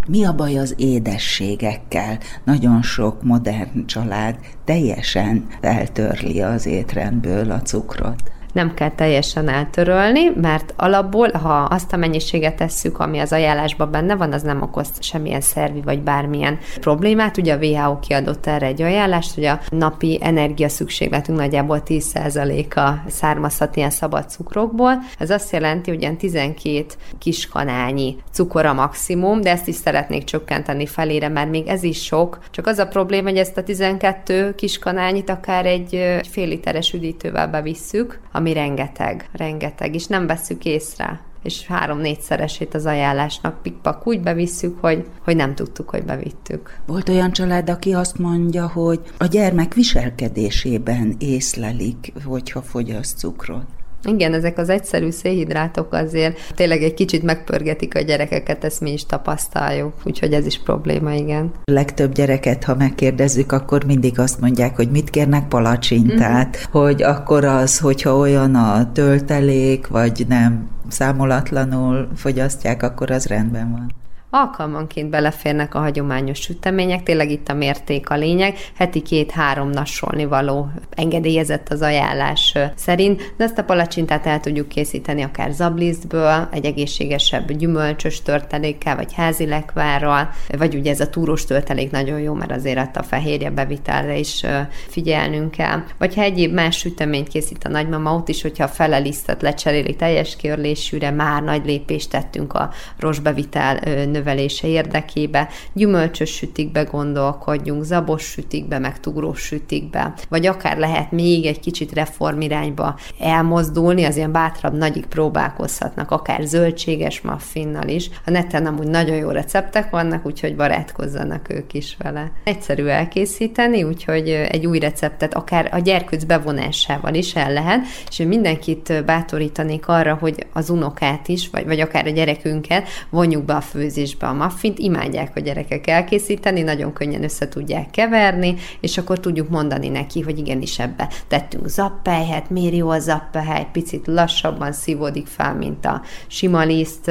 Mi 0.08 0.24
a 0.24 0.32
baj 0.32 0.58
az 0.58 0.74
édességekkel? 0.78 2.18
Nagyon 2.44 2.82
sok 2.82 3.22
modern 3.22 3.86
család 3.86 4.36
teljesen 4.64 5.46
eltörli 5.60 6.42
az 6.42 6.66
étrendből 6.66 7.50
a 7.50 7.60
cukrot 7.60 8.22
nem 8.52 8.74
kell 8.74 8.90
teljesen 8.90 9.48
eltörölni, 9.48 10.30
mert 10.40 10.74
alapból, 10.76 11.30
ha 11.30 11.54
azt 11.54 11.92
a 11.92 11.96
mennyiséget 11.96 12.56
tesszük, 12.56 12.98
ami 12.98 13.18
az 13.18 13.32
ajánlásban 13.32 13.90
benne 13.90 14.16
van, 14.16 14.32
az 14.32 14.42
nem 14.42 14.62
okoz 14.62 14.88
semmilyen 15.00 15.40
szervi 15.40 15.80
vagy 15.80 16.00
bármilyen 16.00 16.58
problémát. 16.80 17.36
Ugye 17.36 17.54
a 17.54 17.58
WHO 17.58 17.98
kiadott 17.98 18.46
erre 18.46 18.66
egy 18.66 18.82
ajánlást, 18.82 19.34
hogy 19.34 19.44
a 19.44 19.60
napi 19.68 20.18
energia 20.22 20.68
szükségletünk 20.68 21.38
nagyjából 21.38 21.82
10%-a 21.86 23.10
származhat 23.10 23.76
ilyen 23.76 23.90
szabad 23.90 24.30
cukrokból. 24.30 24.98
Ez 25.18 25.30
azt 25.30 25.52
jelenti, 25.52 25.90
hogy 25.90 26.00
ilyen 26.00 26.16
12 26.16 26.84
kiskanálnyi 27.18 28.16
cukor 28.32 28.66
a 28.66 28.72
maximum, 28.72 29.40
de 29.40 29.50
ezt 29.50 29.68
is 29.68 29.74
szeretnék 29.74 30.24
csökkenteni 30.24 30.86
felére, 30.86 31.28
mert 31.28 31.50
még 31.50 31.66
ez 31.66 31.82
is 31.82 32.04
sok. 32.04 32.38
Csak 32.50 32.66
az 32.66 32.78
a 32.78 32.86
probléma, 32.86 33.28
hogy 33.28 33.38
ezt 33.38 33.56
a 33.56 33.62
12 33.62 34.54
kiskanálnyit 34.54 35.30
akár 35.30 35.66
egy 35.66 36.20
fél 36.30 36.46
literes 36.46 36.92
üdítővel 36.92 37.48
bevisszük, 37.48 38.20
ami 38.40 38.52
rengeteg, 38.52 39.28
rengeteg, 39.32 39.94
és 39.94 40.06
nem 40.06 40.26
veszük 40.26 40.64
észre 40.64 41.20
és 41.42 41.66
három-négyszeresét 41.66 42.74
az 42.74 42.86
ajánlásnak 42.86 43.62
pikpak 43.62 44.06
úgy 44.06 44.20
bevisszük, 44.20 44.80
hogy, 44.80 45.06
hogy 45.24 45.36
nem 45.36 45.54
tudtuk, 45.54 45.90
hogy 45.90 46.04
bevittük. 46.04 46.78
Volt 46.86 47.08
olyan 47.08 47.32
család, 47.32 47.70
aki 47.70 47.92
azt 47.92 48.18
mondja, 48.18 48.68
hogy 48.68 49.00
a 49.18 49.26
gyermek 49.26 49.74
viselkedésében 49.74 51.14
észlelik, 51.18 52.12
hogyha 52.24 52.62
fogyaszt 52.62 53.18
cukrot. 53.18 53.79
Igen, 54.04 54.34
ezek 54.34 54.58
az 54.58 54.68
egyszerű 54.68 55.10
szénhidrátok 55.10 55.92
azért 55.92 56.38
tényleg 56.54 56.82
egy 56.82 56.94
kicsit 56.94 57.22
megpörgetik 57.22 57.94
a 57.94 58.00
gyerekeket, 58.00 58.64
ezt 58.64 58.80
mi 58.80 58.92
is 58.92 59.06
tapasztaljuk, 59.06 59.92
úgyhogy 60.04 60.32
ez 60.32 60.46
is 60.46 60.58
probléma, 60.58 61.12
igen. 61.12 61.50
A 61.64 61.72
legtöbb 61.72 62.12
gyereket, 62.12 62.64
ha 62.64 62.74
megkérdezzük, 62.74 63.52
akkor 63.52 63.84
mindig 63.84 64.18
azt 64.18 64.40
mondják, 64.40 64.76
hogy 64.76 64.90
mit 64.90 65.10
kérnek 65.10 65.48
palacsintát, 65.48 66.56
uh-huh. 66.56 66.82
hogy 66.82 67.02
akkor 67.02 67.44
az, 67.44 67.78
hogyha 67.78 68.16
olyan 68.16 68.54
a 68.54 68.92
töltelék, 68.92 69.86
vagy 69.86 70.24
nem 70.28 70.68
számolatlanul 70.88 72.08
fogyasztják, 72.16 72.82
akkor 72.82 73.10
az 73.10 73.26
rendben 73.26 73.70
van. 73.70 73.92
Alkalmanként 74.32 75.10
beleférnek 75.10 75.74
a 75.74 75.78
hagyományos 75.78 76.40
sütemények, 76.40 77.02
tényleg 77.02 77.30
itt 77.30 77.48
a 77.48 77.54
mérték 77.54 78.10
a 78.10 78.16
lényeg, 78.16 78.56
heti 78.76 79.02
két-három 79.02 79.70
nasolni 79.70 80.24
való 80.24 80.68
engedélyezett 80.90 81.68
az 81.68 81.82
ajánlás 81.82 82.54
szerint, 82.74 83.34
de 83.36 83.44
ezt 83.44 83.58
a 83.58 83.64
palacsintát 83.64 84.26
el 84.26 84.40
tudjuk 84.40 84.68
készíteni 84.68 85.22
akár 85.22 85.50
zablisztből, 85.52 86.48
egy 86.52 86.64
egészségesebb 86.64 87.52
gyümölcsös 87.52 88.22
törtelékkel, 88.22 88.96
vagy 88.96 89.12
házi 89.14 89.46
lekvárral, 89.46 90.30
vagy 90.58 90.74
ugye 90.74 90.90
ez 90.90 91.00
a 91.00 91.10
túros 91.10 91.44
törtelék 91.44 91.90
nagyon 91.90 92.20
jó, 92.20 92.34
mert 92.34 92.52
azért 92.52 92.96
a 92.96 93.02
fehérje 93.02 93.50
bevitelre 93.50 94.18
is 94.18 94.44
figyelnünk 94.88 95.50
kell. 95.50 95.82
Vagy 95.98 96.14
ha 96.14 96.22
egyéb 96.22 96.52
más 96.52 96.76
süteményt 96.76 97.28
készít 97.28 97.64
a 97.64 97.68
nagymama, 97.68 98.14
ott 98.14 98.28
is, 98.28 98.42
hogyha 98.42 98.64
a 98.64 98.68
fele 98.68 98.98
lisztet 98.98 99.42
lecseréli 99.42 99.96
teljes 99.96 100.36
körlésűre, 100.36 101.10
már 101.10 101.42
nagy 101.42 101.64
lépést 101.64 102.10
tettünk 102.10 102.52
a 102.52 102.70
rosbevitel 102.98 103.78
növelése 104.20 104.68
érdekébe, 104.68 105.48
gyümölcsös 105.72 106.30
sütikbe 106.30 106.82
gondolkodjunk, 106.82 107.84
zabos 107.84 108.22
sütikbe, 108.22 108.78
meg 108.78 109.00
tugrós 109.00 109.40
sütikbe, 109.40 110.14
vagy 110.28 110.46
akár 110.46 110.78
lehet 110.78 111.12
még 111.12 111.46
egy 111.46 111.60
kicsit 111.60 111.92
reformirányba 111.92 112.98
elmozdulni, 113.18 114.04
az 114.04 114.16
ilyen 114.16 114.32
bátrabb 114.32 114.76
nagyik 114.76 115.06
próbálkozhatnak, 115.06 116.10
akár 116.10 116.42
zöldséges 116.42 117.20
muffinnal 117.20 117.88
is. 117.88 118.10
A 118.26 118.30
neten 118.30 118.66
amúgy 118.66 118.86
nagyon 118.86 119.16
jó 119.16 119.30
receptek 119.30 119.90
vannak, 119.90 120.26
úgyhogy 120.26 120.56
barátkozzanak 120.56 121.50
ők 121.50 121.74
is 121.74 121.96
vele. 121.98 122.32
Egyszerű 122.44 122.84
elkészíteni, 122.84 123.82
úgyhogy 123.82 124.28
egy 124.28 124.66
új 124.66 124.78
receptet 124.78 125.34
akár 125.34 125.68
a 125.72 125.78
gyerkőc 125.78 126.24
bevonásával 126.24 127.14
is 127.14 127.34
el 127.34 127.52
lehet, 127.52 127.86
és 128.08 128.16
mindenkit 128.16 129.04
bátorítanék 129.04 129.88
arra, 129.88 130.14
hogy 130.20 130.46
az 130.52 130.70
unokát 130.70 131.28
is, 131.28 131.50
vagy, 131.50 131.66
vagy 131.66 131.80
akár 131.80 132.06
a 132.06 132.10
gyerekünket 132.10 132.88
vonjuk 133.10 133.44
be 133.44 133.54
a 133.54 133.60
főzés 133.60 134.09
sütésbe 134.10 134.26
a 134.26 134.32
muffint, 134.32 134.78
imádják 134.78 135.36
a 135.36 135.40
gyerekek 135.40 135.86
elkészíteni, 135.86 136.62
nagyon 136.62 136.92
könnyen 136.92 137.22
össze 137.22 137.48
tudják 137.48 137.90
keverni, 137.90 138.54
és 138.80 138.98
akkor 138.98 139.20
tudjuk 139.20 139.48
mondani 139.48 139.88
neki, 139.88 140.20
hogy 140.20 140.38
igenis 140.38 140.78
ebbe 140.78 141.08
tettünk 141.28 141.68
zappelyhet, 141.68 142.50
miért 142.50 142.74
jó 142.74 142.88
a 142.88 142.98
zappely, 142.98 143.66
picit 143.72 144.06
lassabban 144.06 144.72
szívódik 144.72 145.26
fel, 145.26 145.54
mint 145.54 145.86
a 145.86 146.02
sima 146.26 146.62
liszt, 146.62 147.10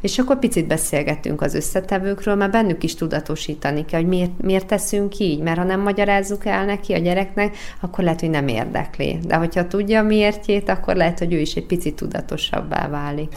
és 0.00 0.18
akkor 0.18 0.38
picit 0.38 0.66
beszélgetünk 0.66 1.40
az 1.40 1.54
összetevőkről, 1.54 2.34
mert 2.34 2.52
bennük 2.52 2.82
is 2.82 2.94
tudatosítani 2.94 3.84
kell, 3.84 4.00
hogy 4.00 4.08
miért, 4.08 4.42
miért 4.42 4.66
teszünk 4.66 5.18
így, 5.18 5.40
mert 5.40 5.58
ha 5.58 5.64
nem 5.64 5.80
magyarázzuk 5.80 6.46
el 6.46 6.64
neki 6.64 6.92
a 6.92 6.98
gyereknek, 6.98 7.56
akkor 7.80 8.04
lehet, 8.04 8.20
hogy 8.20 8.30
nem 8.30 8.48
érdekli. 8.48 9.18
De 9.26 9.34
hogyha 9.36 9.66
tudja 9.66 10.02
miértjét, 10.02 10.68
akkor 10.68 10.96
lehet, 10.96 11.18
hogy 11.18 11.32
ő 11.32 11.38
is 11.38 11.54
egy 11.54 11.66
picit 11.66 11.94
tudatosabbá 11.94 12.88
válik. 12.88 13.32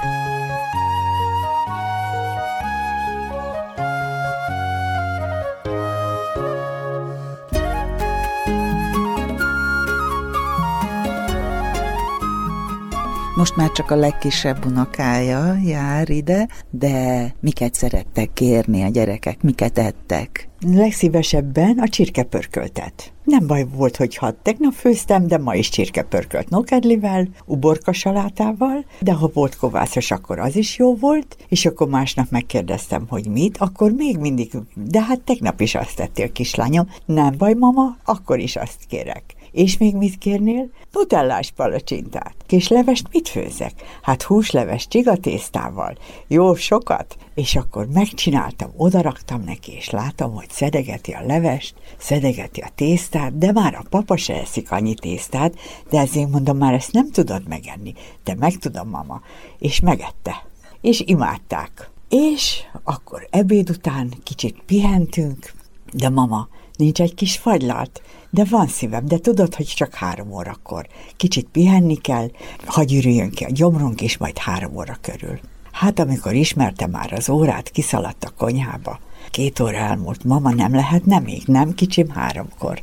Most 13.43 13.55
már 13.55 13.71
csak 13.71 13.91
a 13.91 13.95
legkisebb 13.95 14.65
unokája 14.65 15.57
jár 15.65 16.09
ide, 16.09 16.47
de 16.69 17.35
miket 17.39 17.73
szerettek 17.73 18.33
kérni 18.33 18.83
a 18.83 18.87
gyerekek, 18.89 19.41
miket 19.41 19.77
ettek? 19.77 20.49
Legszívesebben 20.59 21.77
a 21.79 21.87
csirkepörköltet. 21.87 23.13
Nem 23.23 23.47
baj 23.47 23.65
volt, 23.75 23.95
hogy 23.95 24.15
ha 24.15 24.41
tegnap 24.41 24.73
főztem, 24.73 25.27
de 25.27 25.37
ma 25.37 25.55
is 25.55 25.69
csirkepörkölt 25.69 26.49
nokedlivel, 26.49 27.27
uborka 27.45 27.93
salátával, 27.93 28.85
de 28.99 29.13
ha 29.13 29.29
volt 29.33 29.55
kovászos, 29.55 30.11
akkor 30.11 30.39
az 30.39 30.55
is 30.55 30.77
jó 30.77 30.95
volt, 30.95 31.37
és 31.47 31.65
akkor 31.65 31.87
másnap 31.87 32.29
megkérdeztem, 32.29 33.05
hogy 33.09 33.27
mit, 33.27 33.57
akkor 33.57 33.91
még 33.91 34.17
mindig, 34.17 34.51
de 34.75 35.01
hát 35.01 35.21
tegnap 35.21 35.61
is 35.61 35.75
azt 35.75 35.95
tettél, 35.95 36.31
kislányom. 36.31 36.87
Nem 37.05 37.33
baj, 37.37 37.53
mama, 37.53 37.97
akkor 38.05 38.39
is 38.39 38.55
azt 38.55 38.85
kérek. 38.87 39.23
És 39.53 39.77
még 39.77 39.95
mit 39.95 40.17
kérnél? 40.17 40.69
Nutellás 40.91 41.51
palacsintát. 41.51 42.35
Kis 42.45 42.67
levest 42.67 43.07
mit 43.11 43.29
főzek? 43.29 43.73
Hát 44.01 44.23
húsleves 44.23 44.87
csigatésztával. 44.87 45.97
Jó 46.27 46.55
sokat? 46.55 47.17
És 47.35 47.55
akkor 47.55 47.87
megcsináltam, 47.93 48.69
odaraktam 48.77 49.43
neki, 49.43 49.71
és 49.71 49.89
látom, 49.89 50.33
hogy 50.33 50.49
szedegeti 50.49 51.11
a 51.11 51.25
levest, 51.25 51.75
szedegeti 51.97 52.61
a 52.61 52.69
tésztát, 52.75 53.37
de 53.37 53.51
már 53.51 53.75
a 53.75 53.85
papa 53.89 54.17
se 54.17 54.41
eszik 54.41 54.71
annyi 54.71 54.93
tésztát, 54.93 55.55
de 55.89 55.99
ezért 55.99 56.29
mondom, 56.29 56.57
már 56.57 56.73
ezt 56.73 56.91
nem 56.91 57.11
tudod 57.11 57.47
megenni. 57.47 57.93
De 58.23 58.35
meg 58.39 58.53
tudom, 58.55 58.89
mama. 58.89 59.21
És 59.59 59.79
megette. 59.79 60.45
És 60.81 61.03
imádták. 61.05 61.91
És 62.09 62.63
akkor 62.83 63.27
ebéd 63.29 63.69
után 63.69 64.13
kicsit 64.23 64.61
pihentünk, 64.65 65.53
de 65.93 66.09
mama, 66.09 66.47
nincs 66.77 67.01
egy 67.01 67.13
kis 67.13 67.37
fagylalt? 67.37 68.01
De 68.29 68.43
van 68.49 68.67
szívem, 68.67 69.05
de 69.05 69.17
tudod, 69.17 69.55
hogy 69.55 69.65
csak 69.65 69.93
három 69.93 70.31
órakor. 70.31 70.87
Kicsit 71.17 71.47
pihenni 71.51 71.95
kell, 71.95 72.31
hagy 72.65 72.93
ürüljön 72.93 73.29
ki 73.29 73.43
a 73.43 73.51
gyomrunk, 73.51 74.01
és 74.01 74.17
majd 74.17 74.37
három 74.37 74.75
óra 74.75 74.97
körül. 75.01 75.39
Hát 75.71 75.99
amikor 75.99 76.33
ismerte 76.33 76.87
már 76.87 77.13
az 77.13 77.29
órát, 77.29 77.69
kiszaladt 77.69 78.23
a 78.23 78.33
konyhába. 78.37 78.99
Két 79.31 79.59
óra 79.59 79.77
elmúlt, 79.77 80.23
mama 80.23 80.53
nem 80.53 80.75
lehetne 80.75 81.19
még, 81.19 81.43
nem 81.45 81.73
kicsim 81.73 82.09
háromkor. 82.09 82.81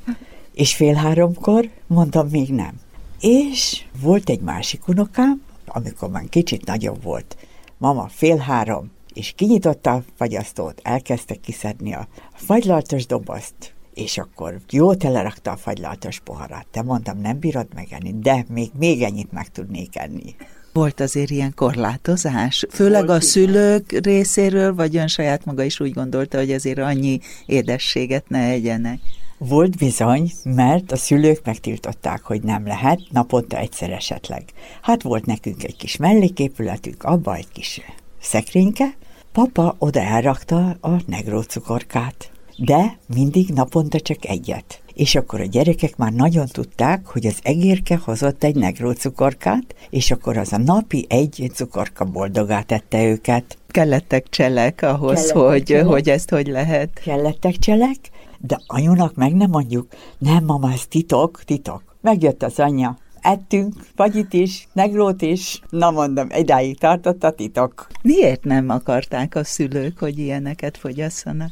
És 0.55 0.75
fél 0.75 0.95
háromkor 0.95 1.69
mondtam, 1.87 2.29
még 2.29 2.49
nem. 2.49 2.81
És 3.21 3.85
volt 4.01 4.29
egy 4.29 4.41
másik 4.41 4.89
unokám, 4.89 5.43
amikor 5.67 6.09
már 6.09 6.25
kicsit 6.29 6.67
nagyobb 6.67 7.03
volt. 7.03 7.37
Mama, 7.79 8.09
fél 8.09 8.37
három, 8.37 8.91
és 9.13 9.33
kinyitotta 9.37 9.93
a 9.93 10.03
fagyasztót, 10.17 10.81
elkezdte 10.83 11.35
kiszedni 11.35 11.95
a 11.95 12.09
fagylaltos 12.35 13.07
dobozt, 13.07 13.75
és 13.95 14.19
akkor 14.19 14.61
jó 14.71 14.95
telerakta 14.95 15.51
a 15.51 15.57
fagylaltos 15.57 16.21
poharat. 16.21 16.67
Te 16.71 16.83
mondtam, 16.83 17.21
nem 17.21 17.39
bírod 17.39 17.67
megenni, 17.75 18.15
de 18.21 18.45
még, 18.49 18.71
még 18.79 19.03
ennyit 19.03 19.33
meg 19.33 19.49
tudnék 19.49 19.97
enni. 19.97 20.35
Volt 20.73 21.01
azért 21.01 21.31
ilyen 21.31 21.55
korlátozás? 21.55 22.67
Főleg 22.71 23.09
a 23.09 23.21
szülők 23.21 23.93
részéről, 23.93 24.75
vagy 24.75 24.97
ön 24.97 25.09
saját 25.09 25.45
maga 25.45 25.63
is 25.63 25.81
úgy 25.81 25.93
gondolta, 25.93 26.39
hogy 26.39 26.53
azért 26.53 26.79
annyi 26.79 27.21
édességet 27.47 28.29
ne 28.29 28.49
egyenek? 28.49 29.01
Volt 29.39 29.77
bizony, 29.77 30.33
mert 30.45 30.93
a 30.93 30.97
szülők 30.97 31.45
megtiltották, 31.45 32.23
hogy 32.23 32.43
nem 32.43 32.67
lehet, 32.67 33.01
naponta 33.11 33.57
egyszer 33.57 33.91
esetleg. 33.91 34.45
Hát 34.83 35.03
volt 35.03 35.27
nekünk 35.27 35.65
egy 35.65 35.77
kis 35.77 35.97
melléképületünk, 35.97 37.03
abba 37.03 37.35
egy 37.35 37.49
kis 37.53 37.81
szekrényke, 38.21 38.97
papa 39.33 39.77
oda 39.79 40.01
elrakta 40.01 40.77
a 40.81 41.01
negrócukorkát 41.07 42.31
de 42.65 42.99
mindig 43.15 43.49
naponta 43.49 44.01
csak 44.01 44.25
egyet. 44.27 44.83
És 44.95 45.15
akkor 45.15 45.41
a 45.41 45.45
gyerekek 45.45 45.97
már 45.97 46.13
nagyon 46.13 46.47
tudták, 46.47 47.07
hogy 47.07 47.27
az 47.27 47.39
egérke 47.43 47.97
hozott 47.97 48.45
egy 48.45 48.55
negró 48.55 48.91
cukorkát, 48.91 49.75
és 49.91 50.11
akkor 50.11 50.37
az 50.37 50.53
a 50.53 50.59
napi 50.59 51.07
egy 51.09 51.51
cukorka 51.55 52.05
boldogát 52.05 52.67
tette 52.67 53.05
őket. 53.05 53.59
Kellettek 53.69 54.29
cselek 54.29 54.83
ahhoz, 54.83 55.27
Kellettek 55.27 55.37
hogy, 55.37 55.63
cselek. 55.63 55.87
hogy 55.87 56.09
ezt 56.09 56.31
hogy 56.31 56.47
lehet. 56.47 57.01
Kellettek 57.05 57.57
cselek, 57.57 57.97
de 58.39 58.61
anyunak 58.67 59.15
meg 59.15 59.35
nem 59.35 59.51
mondjuk, 59.51 59.87
nem 60.19 60.45
mama, 60.45 60.73
ez 60.73 60.87
titok, 60.87 61.43
titok. 61.45 61.83
Megjött 62.01 62.43
az 62.43 62.59
anyja, 62.59 62.99
ettünk, 63.21 63.75
fagyit 63.95 64.33
is, 64.33 64.69
negrót 64.73 65.23
is, 65.23 65.61
na 65.71 65.91
mondom, 65.91 66.27
egyáig 66.31 66.79
tartott 66.79 67.25
a 67.25 67.31
titok. 67.31 67.87
Miért 68.03 68.45
nem 68.45 68.69
akarták 68.69 69.35
a 69.35 69.45
szülők, 69.45 69.99
hogy 69.99 70.19
ilyeneket 70.19 70.77
fogyasszanak? 70.77 71.51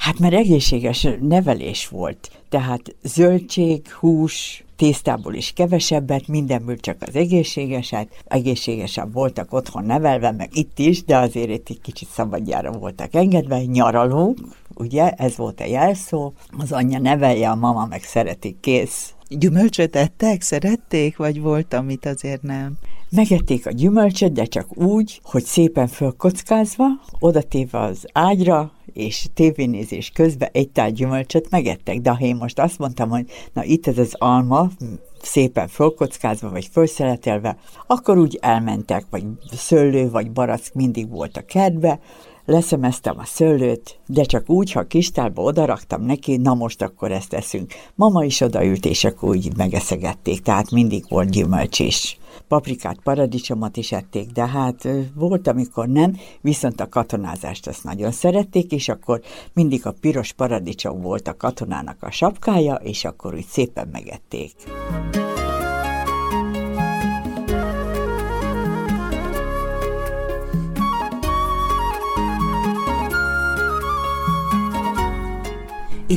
Hát 0.00 0.18
mert 0.18 0.34
egészséges 0.34 1.06
nevelés 1.20 1.88
volt. 1.88 2.30
Tehát 2.48 2.94
zöldség, 3.02 3.92
hús, 3.92 4.64
tésztából 4.76 5.34
is 5.34 5.52
kevesebbet, 5.52 6.28
mindenből 6.28 6.76
csak 6.76 6.96
az 7.06 7.14
egészségeset. 7.14 8.08
Egészségesen 8.24 9.10
voltak 9.12 9.52
otthon 9.52 9.84
nevelve, 9.84 10.30
meg 10.30 10.50
itt 10.52 10.78
is, 10.78 11.04
de 11.04 11.16
azért 11.16 11.50
itt 11.50 11.68
egy 11.68 11.80
kicsit 11.80 12.08
szabadjára 12.08 12.72
voltak 12.72 13.14
engedve. 13.14 13.64
Nyaralunk, 13.64 14.38
ugye, 14.74 15.10
ez 15.10 15.36
volt 15.36 15.60
a 15.60 15.64
jelszó. 15.64 16.32
Az 16.58 16.72
anyja 16.72 16.98
nevelje, 16.98 17.50
a 17.50 17.54
mama 17.54 17.86
meg 17.86 18.02
szeretik, 18.02 18.60
kész. 18.60 19.14
Gyümölcsöt 19.28 19.96
ettek, 19.96 20.42
szerették, 20.42 21.16
vagy 21.16 21.40
volt, 21.40 21.74
amit 21.74 22.06
azért 22.06 22.42
nem? 22.42 22.72
Megették 23.10 23.66
a 23.66 23.70
gyümölcsöt, 23.70 24.32
de 24.32 24.44
csak 24.44 24.76
úgy, 24.76 25.20
hogy 25.24 25.44
szépen 25.44 25.86
fölkockázva, 25.86 26.86
odatéve 27.18 27.78
az 27.78 28.06
ágyra, 28.12 28.72
és 28.92 29.26
tévénézés 29.34 30.10
közben 30.14 30.48
egy 30.52 30.68
tál 30.68 30.90
gyümölcsöt 30.90 31.50
megettek. 31.50 32.00
De 32.00 32.10
ha 32.10 32.24
én 32.24 32.36
most 32.36 32.58
azt 32.58 32.78
mondtam, 32.78 33.08
hogy 33.08 33.24
na 33.52 33.64
itt 33.64 33.86
ez 33.86 33.98
az 33.98 34.14
alma, 34.18 34.68
szépen 35.22 35.68
fölkockázva, 35.68 36.50
vagy 36.50 36.68
fölszeletelve, 36.72 37.56
akkor 37.86 38.18
úgy 38.18 38.38
elmentek, 38.40 39.06
vagy 39.10 39.24
szőlő, 39.52 40.10
vagy 40.10 40.30
barack 40.30 40.74
mindig 40.74 41.10
volt 41.10 41.36
a 41.36 41.44
kertbe, 41.44 42.00
leszemeztem 42.44 43.18
a 43.18 43.24
szőlőt, 43.24 43.98
de 44.06 44.22
csak 44.22 44.50
úgy, 44.50 44.72
ha 44.72 44.86
kistálba 44.86 45.42
odaraktam 45.42 46.02
neki, 46.02 46.36
na 46.36 46.54
most 46.54 46.82
akkor 46.82 47.12
ezt 47.12 47.32
eszünk. 47.32 47.72
Mama 47.94 48.24
is 48.24 48.40
odaült, 48.40 48.84
és 48.84 49.04
akkor 49.04 49.28
úgy 49.28 49.56
megeszegették, 49.56 50.40
tehát 50.40 50.70
mindig 50.70 51.04
volt 51.08 51.30
gyümölcs 51.30 51.78
is 51.78 52.19
paprikát, 52.50 52.98
paradicsomot 53.02 53.76
is 53.76 53.92
ették, 53.92 54.30
de 54.30 54.46
hát 54.46 54.88
volt, 55.14 55.46
amikor 55.46 55.88
nem, 55.88 56.16
viszont 56.40 56.80
a 56.80 56.88
katonázást 56.88 57.66
azt 57.66 57.84
nagyon 57.84 58.10
szerették, 58.10 58.72
és 58.72 58.88
akkor 58.88 59.20
mindig 59.52 59.86
a 59.86 59.94
piros 60.00 60.32
paradicsom 60.32 61.00
volt 61.00 61.28
a 61.28 61.36
katonának 61.36 61.96
a 62.00 62.10
sapkája, 62.10 62.74
és 62.74 63.04
akkor 63.04 63.34
úgy 63.34 63.46
szépen 63.46 63.88
megették. 63.92 64.52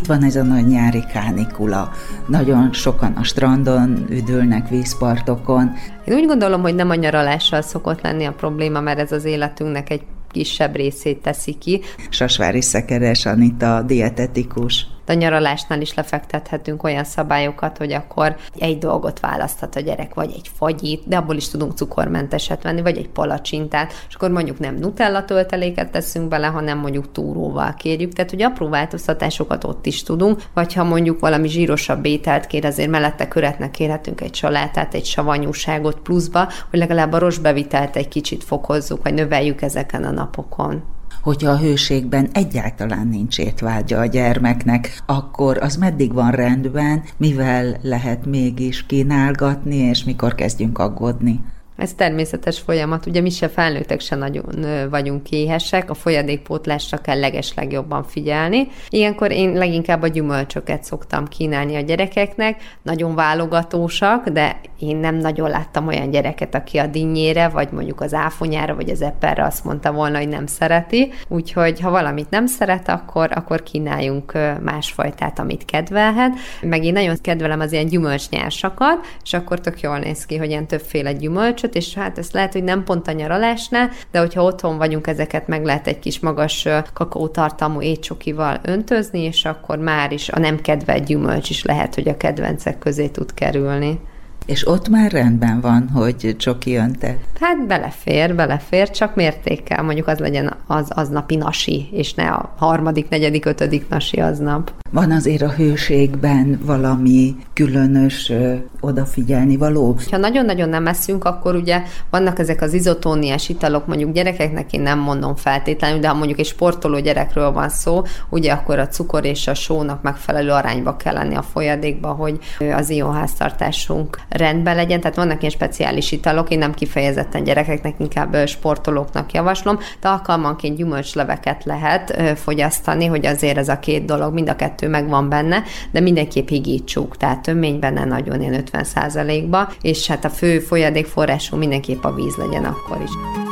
Itt 0.04 0.10
van 0.10 0.24
ez 0.24 0.36
a 0.36 0.44
nagy 0.44 0.68
nyári 0.68 1.04
kánikula. 1.14 1.92
Nagyon 2.28 2.74
sokan 2.74 3.12
a 3.12 3.24
strandon 3.24 4.06
üdülnek, 4.10 4.70
vízpartokon. 4.70 5.72
Én 6.06 6.14
úgy 6.14 6.26
gondolom, 6.26 6.62
hogy 6.62 6.76
nem 6.76 6.90
a 6.90 6.96
nyaralással 6.96 7.62
szokott 7.62 8.02
lenni 8.02 8.26
a 8.26 8.32
probléma, 8.32 8.80
mert 8.80 9.00
ez 9.00 9.12
az 9.12 9.26
életünknek 9.26 9.90
egy 9.90 10.02
kisebb 10.32 10.76
részét 10.76 11.22
teszi 11.22 11.54
ki. 11.54 11.82
Sasvári 12.10 12.62
Szekeres 12.62 13.26
Anita, 13.26 13.82
dietetikus 13.82 14.88
a 15.08 15.14
nyaralásnál 15.14 15.82
is 15.82 15.94
lefektethetünk 15.94 16.84
olyan 16.84 17.04
szabályokat, 17.04 17.78
hogy 17.78 17.94
akkor 17.94 18.36
egy 18.60 18.78
dolgot 18.78 19.20
választhat 19.20 19.76
a 19.76 19.80
gyerek, 19.80 20.14
vagy 20.14 20.32
egy 20.36 20.50
fagyit, 20.56 21.08
de 21.08 21.18
abból 21.18 21.36
is 21.36 21.50
tudunk 21.50 21.78
cukormenteset 21.78 22.64
venni, 22.64 22.82
vagy 22.82 22.98
egy 22.98 23.10
palacsintát, 23.10 23.94
és 24.10 24.16
akkor 24.16 24.32
mondjuk 24.32 24.60
nem 24.60 24.76
nutella 24.76 25.26
tölteléket 25.26 25.92
teszünk 25.92 26.28
bele, 26.28 26.48
hanem 26.48 26.78
mondjuk 26.78 27.12
túróval 27.12 27.74
kérjük, 27.74 28.14
tehát 28.14 28.32
hogy 28.32 28.42
apró 28.42 28.70
változtatásokat 28.70 29.64
ott 29.64 29.86
is 29.86 30.04
tudunk, 30.04 30.42
vagy 30.54 30.74
ha 30.74 30.84
mondjuk 30.84 31.20
valami 31.20 31.48
zsírosabb 31.48 32.06
ételt 32.06 32.48
kér, 32.48 32.66
azért 32.66 32.90
mellette 32.90 33.28
köretnek 33.28 33.72
kérhetünk 33.72 34.22
egy 34.22 34.36
salátát, 34.36 34.94
egy 34.94 35.06
savanyúságot 35.06 36.00
pluszba, 36.00 36.50
hogy 36.70 36.80
legalább 36.80 37.14
a 37.14 37.20
rostbevitelt 37.20 37.96
egy 37.96 38.08
kicsit 38.08 38.44
fokozzuk, 38.44 39.04
vagy 39.04 39.14
növeljük 39.14 39.62
ezeken 39.62 40.04
a 40.04 40.12
napokon 40.12 40.93
hogyha 41.24 41.50
a 41.50 41.58
hőségben 41.58 42.30
egyáltalán 42.34 43.08
nincs 43.08 43.40
étvágya 43.40 44.00
a 44.00 44.06
gyermeknek, 44.06 45.02
akkor 45.06 45.58
az 45.62 45.76
meddig 45.76 46.14
van 46.14 46.32
rendben, 46.32 47.04
mivel 47.18 47.78
lehet 47.82 48.26
mégis 48.26 48.86
kínálgatni, 48.86 49.76
és 49.76 50.04
mikor 50.04 50.36
kezdjünk 50.36 50.78
aggódni? 50.78 51.40
Ez 51.76 51.94
természetes 51.94 52.60
folyamat, 52.60 53.06
ugye 53.06 53.22
mi 53.22 53.30
se 53.30 53.50
felnőttek 53.50 54.00
se 54.00 54.16
nagyon 54.16 54.66
vagyunk 54.90 55.32
éhesek, 55.32 55.90
a 55.90 55.94
folyadékpótlásra 55.94 56.98
kell 56.98 57.20
legesleg 57.20 57.72
jobban 57.72 58.04
figyelni. 58.04 58.68
Ilyenkor 58.90 59.32
én 59.32 59.54
leginkább 59.54 60.02
a 60.02 60.08
gyümölcsöket 60.08 60.84
szoktam 60.84 61.28
kínálni 61.28 61.76
a 61.76 61.82
gyerekeknek, 61.82 62.62
nagyon 62.82 63.16
válogatósak, 63.16 64.30
de 64.30 64.60
én 64.80 64.98
nem 64.98 65.16
nagyon 65.16 65.50
láttam 65.50 65.88
olyan 65.88 66.10
gyereket, 66.10 66.56
aki 66.56 66.78
a 66.78 66.88
dinnyére, 66.88 67.48
vagy 67.48 67.72
mondjuk 67.72 68.02
az 68.02 68.14
áfonyára, 68.14 68.76
vagy 68.76 68.90
az 68.90 69.02
eperre 69.02 69.44
azt 69.44 69.64
mondta 69.64 69.92
volna, 69.92 70.18
hogy 70.18 70.28
nem 70.28 70.46
szereti. 70.46 71.12
Úgyhogy 71.28 71.80
ha 71.80 71.90
valamit 71.90 72.30
nem 72.30 72.46
szeret, 72.46 72.90
akkor, 72.90 73.32
akkor 73.36 73.64
kínáljunk 73.64 74.38
másfajtát, 74.64 75.40
amit 75.40 75.66
kedvelhet. 75.66 76.32
Meg 76.62 76.84
én 76.84 76.94
nagyon 76.94 77.16
kedvelem 77.22 77.60
az 77.60 77.72
ilyen 77.72 77.88
gyümölcsnyársakat, 77.88 79.06
és 79.24 79.34
akkor 79.34 79.60
tök 79.60 79.82
jól 79.82 80.00
néz 80.00 80.26
ki, 80.26 80.38
hogy 80.38 80.50
ilyen 80.50 80.68
többféle 80.68 81.14
gyümölcs 81.14 81.63
gyümölcsöt, 81.64 81.76
és 81.76 81.94
hát 81.94 82.18
ez 82.18 82.32
lehet, 82.32 82.54
hogy 82.54 82.64
nem 82.64 82.84
pont 82.84 83.08
a 83.08 83.12
nyaralásnál, 83.12 83.90
de 84.12 84.20
hogyha 84.20 84.44
otthon 84.44 84.78
vagyunk, 84.78 85.08
ezeket 85.08 85.48
meg 85.48 85.66
lehet 85.66 85.88
egy 85.88 86.00
kis 86.00 86.20
magas 86.20 86.68
kakaótartalmú 86.94 87.82
étcsokival 87.82 88.60
öntözni, 88.64 89.20
és 89.20 89.46
akkor 89.46 89.78
már 89.78 90.12
is 90.12 90.30
a 90.30 90.40
nem 90.40 90.62
kedvelt 90.62 91.06
gyümölcs 91.06 91.50
is 91.50 91.64
lehet, 91.64 91.96
hogy 91.96 92.08
a 92.08 92.18
kedvencek 92.18 92.80
közé 92.80 93.08
tud 93.08 93.34
kerülni. 93.34 94.00
És 94.46 94.68
ott 94.68 94.90
már 94.90 95.12
rendben 95.12 95.62
van, 95.62 95.90
hogy 95.90 96.36
csoki 96.38 96.76
önte? 96.76 97.18
Hát 97.40 97.68
belefér, 97.68 98.36
belefér, 98.36 98.90
csak 98.90 99.16
mértékkel. 99.16 99.84
Mondjuk 99.84 100.08
az 100.08 100.20
legyen 100.20 100.54
az 100.68 100.88
aznapi 100.90 101.36
nasi, 101.36 101.88
és 101.92 102.14
ne 102.14 102.30
a 102.30 102.54
harmadik, 102.58 103.10
negyedik, 103.10 103.46
ötödik 103.46 103.90
nasi 103.90 104.20
aznap. 104.20 104.72
Van 104.92 105.12
azért 105.12 105.42
a 105.42 105.50
hőségben 105.50 106.60
valami 106.66 107.36
különös 107.54 108.30
ö, 108.30 108.54
odafigyelni 108.80 109.58
való? 109.58 109.98
Ha 110.12 110.18
nagyon-nagyon 110.18 110.70
nem 110.70 110.88
eszünk, 110.88 111.24
akkor 111.24 111.56
ugye 111.56 111.82
vannak 112.10 112.40
ezek 112.40 112.62
az 112.62 112.74
izotóniás 112.74 113.50
italok, 113.50 113.88
mondjuk 113.88 114.12
gyerekeknek 114.12 114.74
én 114.74 114.82
nem 114.82 115.00
mondom 115.00 115.36
feltétlenül, 115.36 116.00
de 116.00 116.08
ha 116.08 116.14
mondjuk 116.14 116.40
egy 116.40 116.46
sportoló 116.46 117.00
gyerekről 117.00 117.52
van 117.52 117.70
szó, 117.70 118.02
ugye 118.30 118.52
akkor 118.52 118.80
a 118.80 118.88
cukor 118.88 119.26
és 119.26 119.48
a 119.48 119.54
sónak 119.54 120.02
megfelelő 120.02 120.50
arányba 120.50 120.96
kell 120.96 121.14
lenni 121.14 121.36
a 121.36 121.42
folyadékba, 121.42 122.08
hogy 122.08 122.40
az 122.76 122.90
ionháztartásunk 122.90 124.20
rendben 124.34 124.76
legyen, 124.76 125.00
tehát 125.00 125.16
vannak 125.16 125.40
ilyen 125.40 125.52
speciális 125.52 126.12
italok, 126.12 126.50
én 126.50 126.58
nem 126.58 126.74
kifejezetten 126.74 127.44
gyerekeknek, 127.44 127.96
inkább 127.98 128.48
sportolóknak 128.48 129.32
javaslom, 129.32 129.80
de 130.02 130.08
alkalmanként 130.08 130.78
gyümölcsleveket 130.78 131.64
lehet 131.64 132.38
fogyasztani, 132.40 133.06
hogy 133.06 133.26
azért 133.26 133.58
ez 133.58 133.70
a 133.70 133.80
két 133.80 134.06
dolog, 134.06 134.34
mind 134.34 134.50
a 134.50 134.56
kettő 134.56 134.88
megvan 134.90 135.30
benne, 135.30 135.64
de 135.92 136.00
mindenképp 136.00 136.48
higítsuk, 136.48 137.18
tehát 137.18 137.42
tömény 137.42 137.80
benne 137.80 138.06
nagyon 138.06 138.42
ilyen 138.42 138.64
50%-ba, 138.72 139.72
és 139.82 140.08
hát 140.08 140.26
a 140.26 140.30
fő 140.30 140.60
folyadékforrású 140.60 141.58
mindenképp 141.58 142.04
a 142.04 142.14
víz 142.14 142.36
legyen 142.36 142.66
akkor 142.66 143.02
is. 143.04 143.43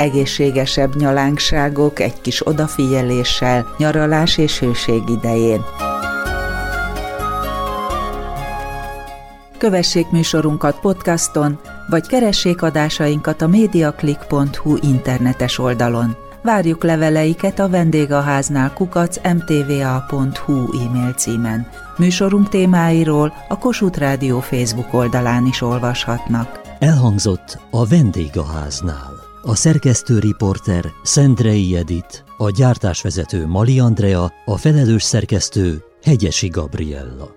Egészségesebb 0.00 0.96
nyalánkságok 0.96 2.00
egy 2.00 2.20
kis 2.20 2.46
odafigyeléssel 2.46 3.74
nyaralás 3.78 4.38
és 4.38 4.58
hőség 4.58 5.02
idején. 5.08 5.64
Kövessék 9.58 10.10
műsorunkat 10.10 10.80
podcaston, 10.80 11.58
vagy 11.88 12.06
keressék 12.06 12.62
adásainkat 12.62 13.42
a 13.42 13.46
mediaclick.hu 13.46 14.76
internetes 14.80 15.58
oldalon. 15.58 16.16
Várjuk 16.42 16.84
leveleiket 16.84 17.58
a 17.58 17.68
vendégháznál 17.68 18.72
kukac 18.72 19.16
mtva.hu 19.34 20.84
e-mail 20.86 21.12
címen. 21.12 21.66
Műsorunk 21.96 22.48
témáiról 22.48 23.32
a 23.48 23.58
Kossuth 23.58 23.98
Rádió 23.98 24.40
Facebook 24.40 24.94
oldalán 24.94 25.46
is 25.46 25.60
olvashatnak. 25.60 26.60
Elhangzott 26.78 27.58
a 27.70 27.86
vendégháznál. 27.86 29.29
A 29.42 29.54
szerkesztő 29.54 30.18
riporter 30.18 30.92
Szendrei 31.02 31.76
Edit, 31.76 32.24
a 32.36 32.50
gyártásvezető 32.50 33.46
Mali 33.46 33.80
Andrea, 33.80 34.32
a 34.44 34.56
felelős 34.56 35.02
szerkesztő 35.02 35.84
Hegyesi 36.02 36.48
Gabriella. 36.48 37.36